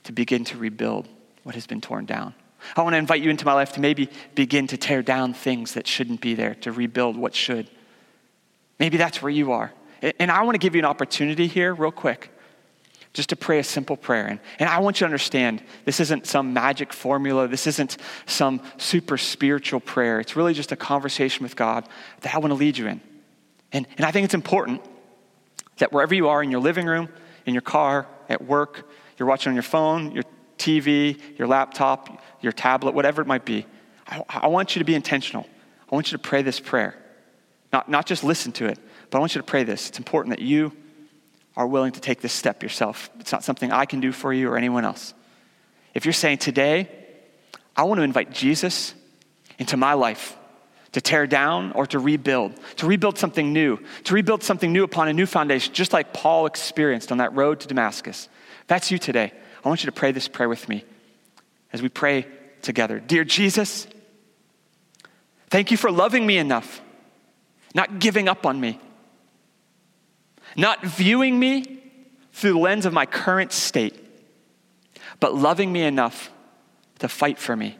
to 0.03 0.13
begin 0.13 0.45
to 0.45 0.57
rebuild 0.57 1.09
what 1.43 1.55
has 1.55 1.67
been 1.67 1.81
torn 1.81 2.05
down. 2.05 2.33
I 2.75 2.81
want 2.81 2.93
to 2.93 2.97
invite 2.97 3.21
you 3.21 3.29
into 3.29 3.45
my 3.45 3.53
life 3.53 3.73
to 3.73 3.79
maybe 3.79 4.09
begin 4.35 4.67
to 4.67 4.77
tear 4.77 5.01
down 5.01 5.33
things 5.33 5.73
that 5.73 5.87
shouldn't 5.87 6.21
be 6.21 6.33
there, 6.35 6.55
to 6.55 6.71
rebuild 6.71 7.17
what 7.17 7.35
should. 7.35 7.69
Maybe 8.79 8.97
that's 8.97 9.21
where 9.21 9.29
you 9.29 9.51
are. 9.51 9.71
And 10.19 10.31
I 10.31 10.41
want 10.43 10.55
to 10.55 10.59
give 10.59 10.73
you 10.73 10.79
an 10.79 10.85
opportunity 10.85 11.47
here, 11.47 11.73
real 11.73 11.91
quick, 11.91 12.31
just 13.13 13.29
to 13.29 13.35
pray 13.35 13.59
a 13.59 13.63
simple 13.63 13.97
prayer. 13.97 14.25
And, 14.25 14.39
and 14.57 14.69
I 14.69 14.79
want 14.79 14.97
you 14.97 14.99
to 14.99 15.05
understand 15.05 15.61
this 15.85 15.99
isn't 15.99 16.25
some 16.25 16.53
magic 16.53 16.93
formula, 16.93 17.47
this 17.47 17.67
isn't 17.67 17.97
some 18.25 18.61
super 18.77 19.17
spiritual 19.17 19.79
prayer. 19.79 20.19
It's 20.19 20.35
really 20.35 20.53
just 20.53 20.71
a 20.71 20.75
conversation 20.75 21.43
with 21.43 21.55
God 21.55 21.87
that 22.21 22.33
I 22.33 22.39
want 22.39 22.51
to 22.51 22.55
lead 22.55 22.77
you 22.77 22.87
in. 22.87 23.01
And, 23.71 23.85
and 23.97 24.05
I 24.05 24.11
think 24.11 24.25
it's 24.25 24.33
important 24.33 24.81
that 25.77 25.91
wherever 25.93 26.15
you 26.15 26.29
are 26.29 26.41
in 26.41 26.51
your 26.51 26.61
living 26.61 26.85
room, 26.85 27.09
in 27.45 27.53
your 27.53 27.61
car, 27.61 28.07
at 28.29 28.43
work, 28.43 28.89
you're 29.17 29.27
watching 29.27 29.49
on 29.49 29.55
your 29.55 29.63
phone, 29.63 30.11
your 30.11 30.23
TV, 30.57 31.19
your 31.37 31.47
laptop, 31.47 32.21
your 32.41 32.51
tablet, 32.51 32.93
whatever 32.93 33.21
it 33.21 33.27
might 33.27 33.45
be, 33.45 33.65
I, 34.07 34.23
I 34.29 34.47
want 34.47 34.75
you 34.75 34.79
to 34.79 34.85
be 34.85 34.95
intentional. 34.95 35.47
I 35.91 35.95
want 35.95 36.11
you 36.11 36.17
to 36.17 36.21
pray 36.21 36.41
this 36.41 36.59
prayer. 36.59 36.95
Not, 37.71 37.89
not 37.89 38.05
just 38.05 38.23
listen 38.23 38.51
to 38.53 38.65
it, 38.65 38.79
but 39.09 39.17
I 39.17 39.19
want 39.19 39.35
you 39.35 39.41
to 39.41 39.47
pray 39.47 39.63
this. 39.63 39.89
It's 39.89 39.97
important 39.97 40.35
that 40.35 40.43
you 40.43 40.73
are 41.55 41.67
willing 41.67 41.91
to 41.93 42.01
take 42.01 42.21
this 42.21 42.33
step 42.33 42.63
yourself. 42.63 43.09
It's 43.19 43.31
not 43.31 43.43
something 43.43 43.71
I 43.71 43.85
can 43.85 43.99
do 43.99 44.11
for 44.11 44.33
you 44.33 44.49
or 44.49 44.57
anyone 44.57 44.85
else. 44.85 45.13
If 45.93 46.05
you're 46.05 46.13
saying, 46.13 46.39
today, 46.39 46.89
I 47.75 47.83
want 47.83 47.99
to 47.99 48.03
invite 48.03 48.31
Jesus 48.31 48.93
into 49.59 49.77
my 49.77 49.93
life 49.93 50.37
to 50.93 51.01
tear 51.01 51.27
down 51.27 51.71
or 51.73 51.85
to 51.87 51.99
rebuild, 51.99 52.53
to 52.77 52.85
rebuild 52.85 53.17
something 53.17 53.53
new, 53.53 53.79
to 54.05 54.13
rebuild 54.13 54.43
something 54.43 54.71
new 54.71 54.83
upon 54.83 55.07
a 55.07 55.13
new 55.13 55.25
foundation, 55.25 55.73
just 55.73 55.93
like 55.93 56.13
Paul 56.13 56.45
experienced 56.45 57.11
on 57.11 57.19
that 57.19 57.33
road 57.33 57.61
to 57.61 57.67
Damascus. 57.67 58.27
If 58.61 58.67
that's 58.67 58.91
you 58.91 58.97
today. 58.97 59.31
I 59.63 59.67
want 59.67 59.83
you 59.83 59.87
to 59.87 59.91
pray 59.91 60.11
this 60.11 60.27
prayer 60.27 60.49
with 60.49 60.67
me 60.67 60.83
as 61.73 61.81
we 61.81 61.89
pray 61.89 62.25
together. 62.61 62.99
Dear 62.99 63.23
Jesus, 63.23 63.87
thank 65.49 65.71
you 65.71 65.77
for 65.77 65.91
loving 65.91 66.25
me 66.25 66.37
enough, 66.37 66.81
not 67.73 67.99
giving 67.99 68.27
up 68.27 68.45
on 68.45 68.59
me 68.59 68.79
not 70.55 70.83
viewing 70.83 71.39
me 71.39 71.81
through 72.33 72.53
the 72.53 72.59
lens 72.59 72.85
of 72.85 72.93
my 72.93 73.05
current 73.05 73.51
state, 73.51 73.97
but 75.19 75.35
loving 75.35 75.71
me 75.71 75.81
enough 75.81 76.31
to 76.99 77.07
fight 77.07 77.37
for 77.39 77.55
me, 77.55 77.77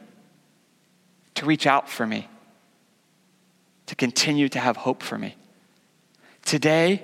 to 1.34 1.46
reach 1.46 1.66
out 1.66 1.88
for 1.88 2.06
me, 2.06 2.28
to 3.86 3.94
continue 3.94 4.48
to 4.48 4.58
have 4.58 4.76
hope 4.76 5.02
for 5.02 5.18
me. 5.18 5.36
Today, 6.44 7.02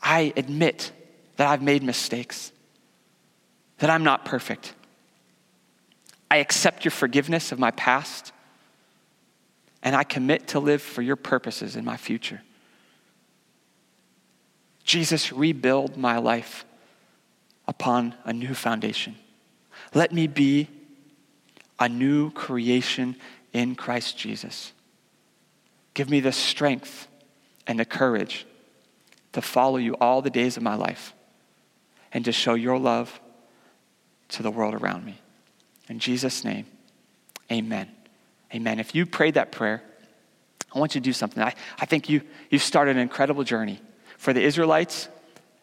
I 0.00 0.32
admit 0.36 0.92
that 1.36 1.46
I've 1.46 1.62
made 1.62 1.82
mistakes, 1.82 2.52
that 3.78 3.90
I'm 3.90 4.04
not 4.04 4.24
perfect. 4.24 4.74
I 6.32 6.36
accept 6.36 6.82
your 6.86 6.92
forgiveness 6.92 7.52
of 7.52 7.58
my 7.58 7.72
past, 7.72 8.32
and 9.82 9.94
I 9.94 10.02
commit 10.02 10.48
to 10.48 10.60
live 10.60 10.80
for 10.80 11.02
your 11.02 11.14
purposes 11.14 11.76
in 11.76 11.84
my 11.84 11.98
future. 11.98 12.40
Jesus, 14.82 15.30
rebuild 15.30 15.98
my 15.98 16.16
life 16.16 16.64
upon 17.68 18.14
a 18.24 18.32
new 18.32 18.54
foundation. 18.54 19.14
Let 19.92 20.10
me 20.10 20.26
be 20.26 20.68
a 21.78 21.86
new 21.86 22.30
creation 22.30 23.16
in 23.52 23.74
Christ 23.74 24.16
Jesus. 24.16 24.72
Give 25.92 26.08
me 26.08 26.20
the 26.20 26.32
strength 26.32 27.08
and 27.66 27.78
the 27.78 27.84
courage 27.84 28.46
to 29.32 29.42
follow 29.42 29.76
you 29.76 29.96
all 30.00 30.22
the 30.22 30.30
days 30.30 30.56
of 30.56 30.62
my 30.62 30.76
life 30.76 31.12
and 32.10 32.24
to 32.24 32.32
show 32.32 32.54
your 32.54 32.78
love 32.78 33.20
to 34.28 34.42
the 34.42 34.50
world 34.50 34.72
around 34.72 35.04
me. 35.04 35.18
In 35.92 35.98
Jesus' 35.98 36.42
name, 36.42 36.64
amen. 37.52 37.86
Amen. 38.54 38.80
If 38.80 38.94
you 38.94 39.04
prayed 39.04 39.34
that 39.34 39.52
prayer, 39.52 39.82
I 40.74 40.78
want 40.78 40.94
you 40.94 41.02
to 41.02 41.04
do 41.04 41.12
something. 41.12 41.42
I, 41.42 41.54
I 41.78 41.84
think 41.84 42.08
you, 42.08 42.22
you've 42.48 42.62
started 42.62 42.96
an 42.96 43.02
incredible 43.02 43.44
journey. 43.44 43.78
For 44.16 44.32
the 44.32 44.40
Israelites 44.40 45.10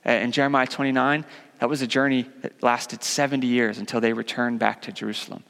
uh, 0.06 0.12
in 0.12 0.32
Jeremiah 0.32 0.68
29, 0.68 1.26
that 1.58 1.68
was 1.68 1.82
a 1.82 1.88
journey 1.88 2.30
that 2.44 2.62
lasted 2.62 3.04
70 3.04 3.48
years 3.48 3.80
until 3.80 4.02
they 4.02 4.14
returned 4.14 4.60
back 4.60 4.84
to 4.84 4.92
Jerusalem. 4.92 5.42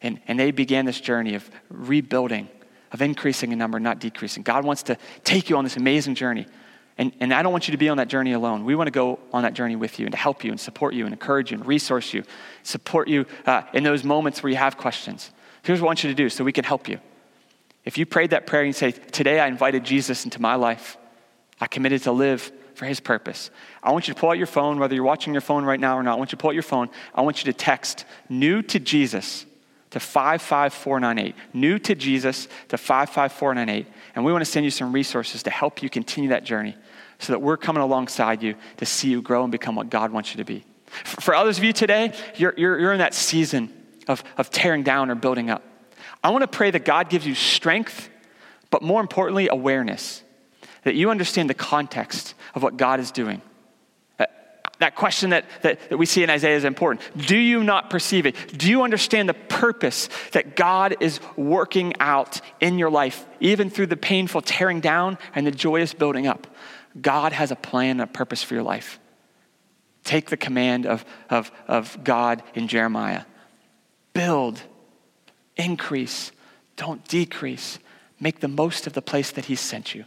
And, 0.00 0.18
and 0.26 0.40
they 0.40 0.50
began 0.50 0.86
this 0.86 0.98
journey 0.98 1.34
of 1.34 1.50
rebuilding, 1.68 2.48
of 2.92 3.02
increasing 3.02 3.52
in 3.52 3.58
number, 3.58 3.78
not 3.78 3.98
decreasing. 3.98 4.42
God 4.42 4.64
wants 4.64 4.84
to 4.84 4.96
take 5.24 5.50
you 5.50 5.58
on 5.58 5.64
this 5.64 5.76
amazing 5.76 6.14
journey. 6.14 6.46
And, 6.98 7.12
and 7.20 7.34
I 7.34 7.42
don't 7.42 7.52
want 7.52 7.68
you 7.68 7.72
to 7.72 7.78
be 7.78 7.88
on 7.88 7.98
that 7.98 8.08
journey 8.08 8.32
alone. 8.32 8.64
We 8.64 8.74
want 8.74 8.86
to 8.86 8.92
go 8.92 9.18
on 9.32 9.42
that 9.42 9.52
journey 9.52 9.76
with 9.76 9.98
you 9.98 10.06
and 10.06 10.12
to 10.12 10.18
help 10.18 10.44
you 10.44 10.50
and 10.50 10.58
support 10.58 10.94
you 10.94 11.04
and 11.04 11.12
encourage 11.12 11.50
you 11.50 11.58
and 11.58 11.66
resource 11.66 12.14
you, 12.14 12.24
support 12.62 13.08
you 13.08 13.26
uh, 13.44 13.62
in 13.74 13.84
those 13.84 14.02
moments 14.02 14.42
where 14.42 14.50
you 14.50 14.56
have 14.56 14.78
questions. 14.78 15.30
Here's 15.62 15.80
what 15.80 15.86
I 15.86 15.90
want 15.90 16.04
you 16.04 16.10
to 16.10 16.14
do 16.14 16.30
so 16.30 16.42
we 16.42 16.52
can 16.52 16.64
help 16.64 16.88
you. 16.88 16.98
If 17.84 17.98
you 17.98 18.06
prayed 18.06 18.30
that 18.30 18.46
prayer 18.46 18.62
and 18.62 18.68
you 18.68 18.72
say, 18.72 18.92
Today 18.92 19.40
I 19.40 19.46
invited 19.46 19.84
Jesus 19.84 20.24
into 20.24 20.40
my 20.40 20.54
life, 20.54 20.96
I 21.60 21.66
committed 21.66 22.02
to 22.04 22.12
live 22.12 22.50
for 22.74 22.86
his 22.86 23.00
purpose. 23.00 23.50
I 23.82 23.92
want 23.92 24.08
you 24.08 24.14
to 24.14 24.20
pull 24.20 24.30
out 24.30 24.38
your 24.38 24.46
phone, 24.46 24.78
whether 24.78 24.94
you're 24.94 25.04
watching 25.04 25.34
your 25.34 25.40
phone 25.40 25.64
right 25.64 25.80
now 25.80 25.98
or 25.98 26.02
not. 26.02 26.14
I 26.14 26.16
want 26.16 26.32
you 26.32 26.36
to 26.36 26.42
pull 26.42 26.50
out 26.50 26.54
your 26.54 26.62
phone. 26.62 26.88
I 27.14 27.22
want 27.22 27.44
you 27.44 27.52
to 27.52 27.58
text 27.58 28.04
new 28.28 28.62
to 28.62 28.78
Jesus 28.78 29.46
to 29.90 30.00
55498. 30.00 31.34
New 31.54 31.78
to 31.78 31.94
Jesus 31.94 32.48
to 32.68 32.76
55498. 32.76 33.86
And 34.14 34.24
we 34.24 34.32
want 34.32 34.44
to 34.44 34.50
send 34.50 34.64
you 34.64 34.70
some 34.70 34.92
resources 34.92 35.42
to 35.44 35.50
help 35.50 35.82
you 35.82 35.88
continue 35.88 36.30
that 36.30 36.44
journey 36.44 36.76
so 37.18 37.32
that 37.32 37.40
we're 37.40 37.56
coming 37.56 37.82
alongside 37.82 38.42
you 38.42 38.54
to 38.76 38.86
see 38.86 39.08
you 39.08 39.22
grow 39.22 39.42
and 39.42 39.52
become 39.52 39.74
what 39.74 39.90
God 39.90 40.12
wants 40.12 40.32
you 40.32 40.38
to 40.38 40.44
be. 40.44 40.64
For 41.04 41.34
others 41.34 41.58
of 41.58 41.64
you 41.64 41.72
today, 41.72 42.12
you're, 42.36 42.54
you're, 42.56 42.78
you're 42.78 42.92
in 42.92 42.98
that 42.98 43.14
season 43.14 43.72
of, 44.08 44.22
of 44.36 44.50
tearing 44.50 44.82
down 44.82 45.10
or 45.10 45.14
building 45.14 45.50
up. 45.50 45.62
I 46.22 46.30
want 46.30 46.42
to 46.42 46.48
pray 46.48 46.70
that 46.70 46.84
God 46.84 47.08
gives 47.08 47.26
you 47.26 47.34
strength, 47.34 48.08
but 48.70 48.82
more 48.82 49.00
importantly, 49.00 49.48
awareness, 49.48 50.22
that 50.84 50.94
you 50.94 51.10
understand 51.10 51.50
the 51.50 51.54
context 51.54 52.34
of 52.54 52.62
what 52.62 52.76
God 52.76 53.00
is 53.00 53.10
doing. 53.10 53.42
Uh, 54.18 54.26
that 54.78 54.94
question 54.94 55.30
that, 55.30 55.44
that, 55.62 55.90
that 55.90 55.96
we 55.96 56.06
see 56.06 56.22
in 56.22 56.30
Isaiah 56.30 56.56
is 56.56 56.64
important. 56.64 57.02
Do 57.16 57.36
you 57.36 57.64
not 57.64 57.90
perceive 57.90 58.26
it? 58.26 58.34
Do 58.56 58.70
you 58.70 58.82
understand 58.82 59.28
the 59.28 59.34
purpose 59.34 60.08
that 60.32 60.56
God 60.56 60.96
is 61.00 61.20
working 61.36 61.94
out 62.00 62.40
in 62.60 62.78
your 62.78 62.90
life, 62.90 63.26
even 63.40 63.70
through 63.70 63.86
the 63.86 63.96
painful 63.96 64.42
tearing 64.42 64.80
down 64.80 65.18
and 65.34 65.46
the 65.46 65.50
joyous 65.50 65.92
building 65.94 66.26
up? 66.26 66.46
God 67.00 67.32
has 67.32 67.50
a 67.50 67.56
plan 67.56 68.00
and 68.00 68.02
a 68.02 68.06
purpose 68.06 68.42
for 68.42 68.54
your 68.54 68.62
life. 68.62 68.98
Take 70.04 70.30
the 70.30 70.36
command 70.36 70.86
of, 70.86 71.04
of, 71.28 71.50
of 71.66 72.02
God 72.04 72.42
in 72.54 72.68
Jeremiah 72.68 73.24
build, 74.12 74.62
increase, 75.56 76.32
don't 76.76 77.06
decrease. 77.06 77.78
Make 78.18 78.40
the 78.40 78.48
most 78.48 78.86
of 78.86 78.94
the 78.94 79.02
place 79.02 79.30
that 79.32 79.44
He 79.44 79.56
sent 79.56 79.94
you. 79.94 80.06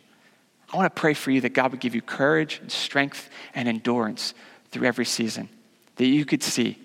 I 0.74 0.78
want 0.78 0.94
to 0.94 1.00
pray 1.00 1.14
for 1.14 1.30
you 1.30 1.42
that 1.42 1.54
God 1.54 1.72
would 1.72 1.80
give 1.80 1.94
you 1.94 2.02
courage 2.02 2.60
and 2.60 2.72
strength 2.72 3.30
and 3.54 3.68
endurance 3.68 4.34
through 4.72 4.88
every 4.88 5.06
season, 5.06 5.50
that 5.98 6.08
you 6.08 6.26
could 6.26 6.42
see 6.42 6.78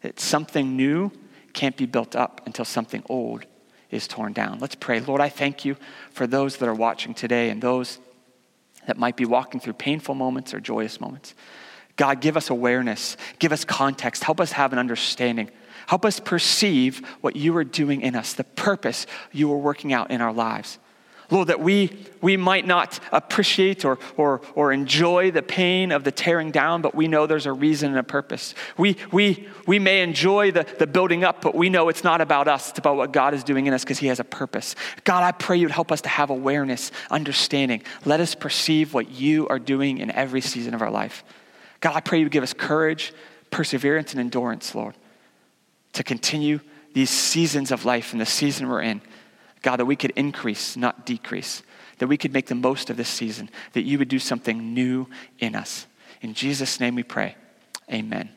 that 0.00 0.18
something 0.18 0.76
new 0.76 1.12
can't 1.52 1.76
be 1.76 1.86
built 1.86 2.16
up 2.16 2.40
until 2.46 2.64
something 2.64 3.02
old 3.08 3.46
is 3.90 4.08
torn 4.08 4.32
down. 4.32 4.58
Let's 4.58 4.74
pray. 4.74 5.00
Lord, 5.00 5.20
I 5.20 5.28
thank 5.28 5.64
you 5.64 5.76
for 6.10 6.26
those 6.26 6.56
that 6.56 6.68
are 6.68 6.74
watching 6.74 7.14
today 7.14 7.50
and 7.50 7.62
those 7.62 7.98
that 8.86 8.98
might 8.98 9.16
be 9.16 9.24
walking 9.24 9.60
through 9.60 9.74
painful 9.74 10.14
moments 10.14 10.54
or 10.54 10.60
joyous 10.60 11.00
moments. 11.00 11.34
God, 11.96 12.20
give 12.20 12.36
us 12.36 12.50
awareness, 12.50 13.16
give 13.38 13.52
us 13.52 13.64
context, 13.64 14.24
help 14.24 14.40
us 14.40 14.52
have 14.52 14.72
an 14.72 14.78
understanding. 14.78 15.50
Help 15.86 16.04
us 16.04 16.20
perceive 16.20 17.06
what 17.20 17.36
you 17.36 17.56
are 17.56 17.64
doing 17.64 18.00
in 18.00 18.14
us, 18.14 18.32
the 18.34 18.44
purpose 18.44 19.06
you 19.32 19.52
are 19.52 19.58
working 19.58 19.92
out 19.92 20.10
in 20.10 20.20
our 20.20 20.32
lives. 20.32 20.78
Lord, 21.32 21.48
that 21.48 21.60
we, 21.60 21.90
we 22.20 22.36
might 22.36 22.66
not 22.66 23.00
appreciate 23.10 23.86
or, 23.86 23.98
or, 24.18 24.42
or 24.54 24.70
enjoy 24.70 25.30
the 25.30 25.42
pain 25.42 25.90
of 25.90 26.04
the 26.04 26.12
tearing 26.12 26.50
down, 26.50 26.82
but 26.82 26.94
we 26.94 27.08
know 27.08 27.26
there's 27.26 27.46
a 27.46 27.52
reason 27.52 27.88
and 27.88 27.98
a 27.98 28.02
purpose. 28.02 28.54
We, 28.76 28.98
we, 29.10 29.48
we 29.66 29.78
may 29.78 30.02
enjoy 30.02 30.52
the, 30.52 30.66
the 30.78 30.86
building 30.86 31.24
up, 31.24 31.40
but 31.40 31.54
we 31.54 31.70
know 31.70 31.88
it's 31.88 32.04
not 32.04 32.20
about 32.20 32.48
us, 32.48 32.68
it's 32.68 32.78
about 32.78 32.96
what 32.96 33.12
God 33.12 33.32
is 33.32 33.42
doing 33.42 33.66
in 33.66 33.72
us 33.72 33.82
because 33.82 33.98
He 33.98 34.08
has 34.08 34.20
a 34.20 34.24
purpose. 34.24 34.76
God, 35.04 35.22
I 35.22 35.32
pray 35.32 35.56
you'd 35.56 35.70
help 35.70 35.90
us 35.90 36.02
to 36.02 36.10
have 36.10 36.28
awareness, 36.28 36.92
understanding. 37.10 37.82
Let 38.04 38.20
us 38.20 38.34
perceive 38.34 38.92
what 38.92 39.10
you 39.10 39.48
are 39.48 39.58
doing 39.58 39.98
in 39.98 40.10
every 40.10 40.42
season 40.42 40.74
of 40.74 40.82
our 40.82 40.90
life. 40.90 41.24
God, 41.80 41.96
I 41.96 42.00
pray 42.00 42.20
you 42.20 42.28
give 42.28 42.42
us 42.42 42.52
courage, 42.52 43.14
perseverance, 43.50 44.12
and 44.12 44.20
endurance, 44.20 44.74
Lord, 44.74 44.94
to 45.94 46.04
continue 46.04 46.60
these 46.92 47.08
seasons 47.08 47.72
of 47.72 47.86
life 47.86 48.12
and 48.12 48.20
the 48.20 48.26
season 48.26 48.68
we're 48.68 48.82
in. 48.82 49.00
God, 49.62 49.78
that 49.78 49.86
we 49.86 49.96
could 49.96 50.12
increase, 50.16 50.76
not 50.76 51.06
decrease, 51.06 51.62
that 51.98 52.08
we 52.08 52.16
could 52.16 52.32
make 52.32 52.46
the 52.46 52.54
most 52.54 52.90
of 52.90 52.96
this 52.96 53.08
season, 53.08 53.48
that 53.72 53.82
you 53.82 53.98
would 53.98 54.08
do 54.08 54.18
something 54.18 54.74
new 54.74 55.06
in 55.38 55.54
us. 55.54 55.86
In 56.20 56.34
Jesus' 56.34 56.80
name 56.80 56.94
we 56.94 57.02
pray. 57.02 57.36
Amen. 57.90 58.28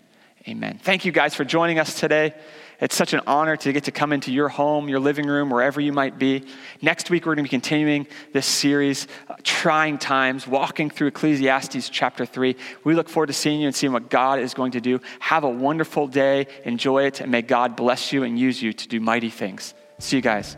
Amen. 0.47 0.79
Thank 0.81 1.05
you 1.05 1.11
guys 1.11 1.33
for 1.33 1.43
joining 1.43 1.79
us 1.79 1.99
today. 1.99 2.33
It's 2.79 2.95
such 2.95 3.13
an 3.13 3.21
honor 3.25 3.55
to 3.57 3.71
get 3.71 3.85
to 3.85 3.91
come 3.91 4.11
into 4.11 4.31
your 4.31 4.49
home, 4.49 4.89
your 4.89 4.99
living 4.99 5.27
room, 5.27 5.49
wherever 5.49 5.79
you 5.79 5.93
might 5.93 6.19
be. 6.19 6.43
Next 6.81 7.09
week, 7.09 7.25
we're 7.25 7.35
going 7.35 7.45
to 7.45 7.49
be 7.49 7.49
continuing 7.49 8.05
this 8.33 8.45
series, 8.45 9.07
uh, 9.29 9.35
Trying 9.43 9.97
Times, 9.97 10.45
walking 10.45 10.89
through 10.89 11.07
Ecclesiastes 11.07 11.89
chapter 11.89 12.25
3. 12.25 12.55
We 12.83 12.93
look 12.93 13.09
forward 13.09 13.27
to 13.27 13.33
seeing 13.33 13.61
you 13.61 13.67
and 13.67 13.75
seeing 13.75 13.93
what 13.93 14.09
God 14.09 14.39
is 14.39 14.53
going 14.53 14.73
to 14.73 14.81
do. 14.81 14.99
Have 15.19 15.45
a 15.45 15.49
wonderful 15.49 16.07
day, 16.07 16.47
enjoy 16.65 17.05
it, 17.05 17.21
and 17.21 17.31
may 17.31 17.41
God 17.41 17.75
bless 17.75 18.11
you 18.11 18.23
and 18.23 18.37
use 18.37 18.61
you 18.61 18.73
to 18.73 18.87
do 18.87 18.99
mighty 18.99 19.29
things. 19.29 19.73
See 19.99 20.17
you 20.17 20.21
guys. 20.21 20.57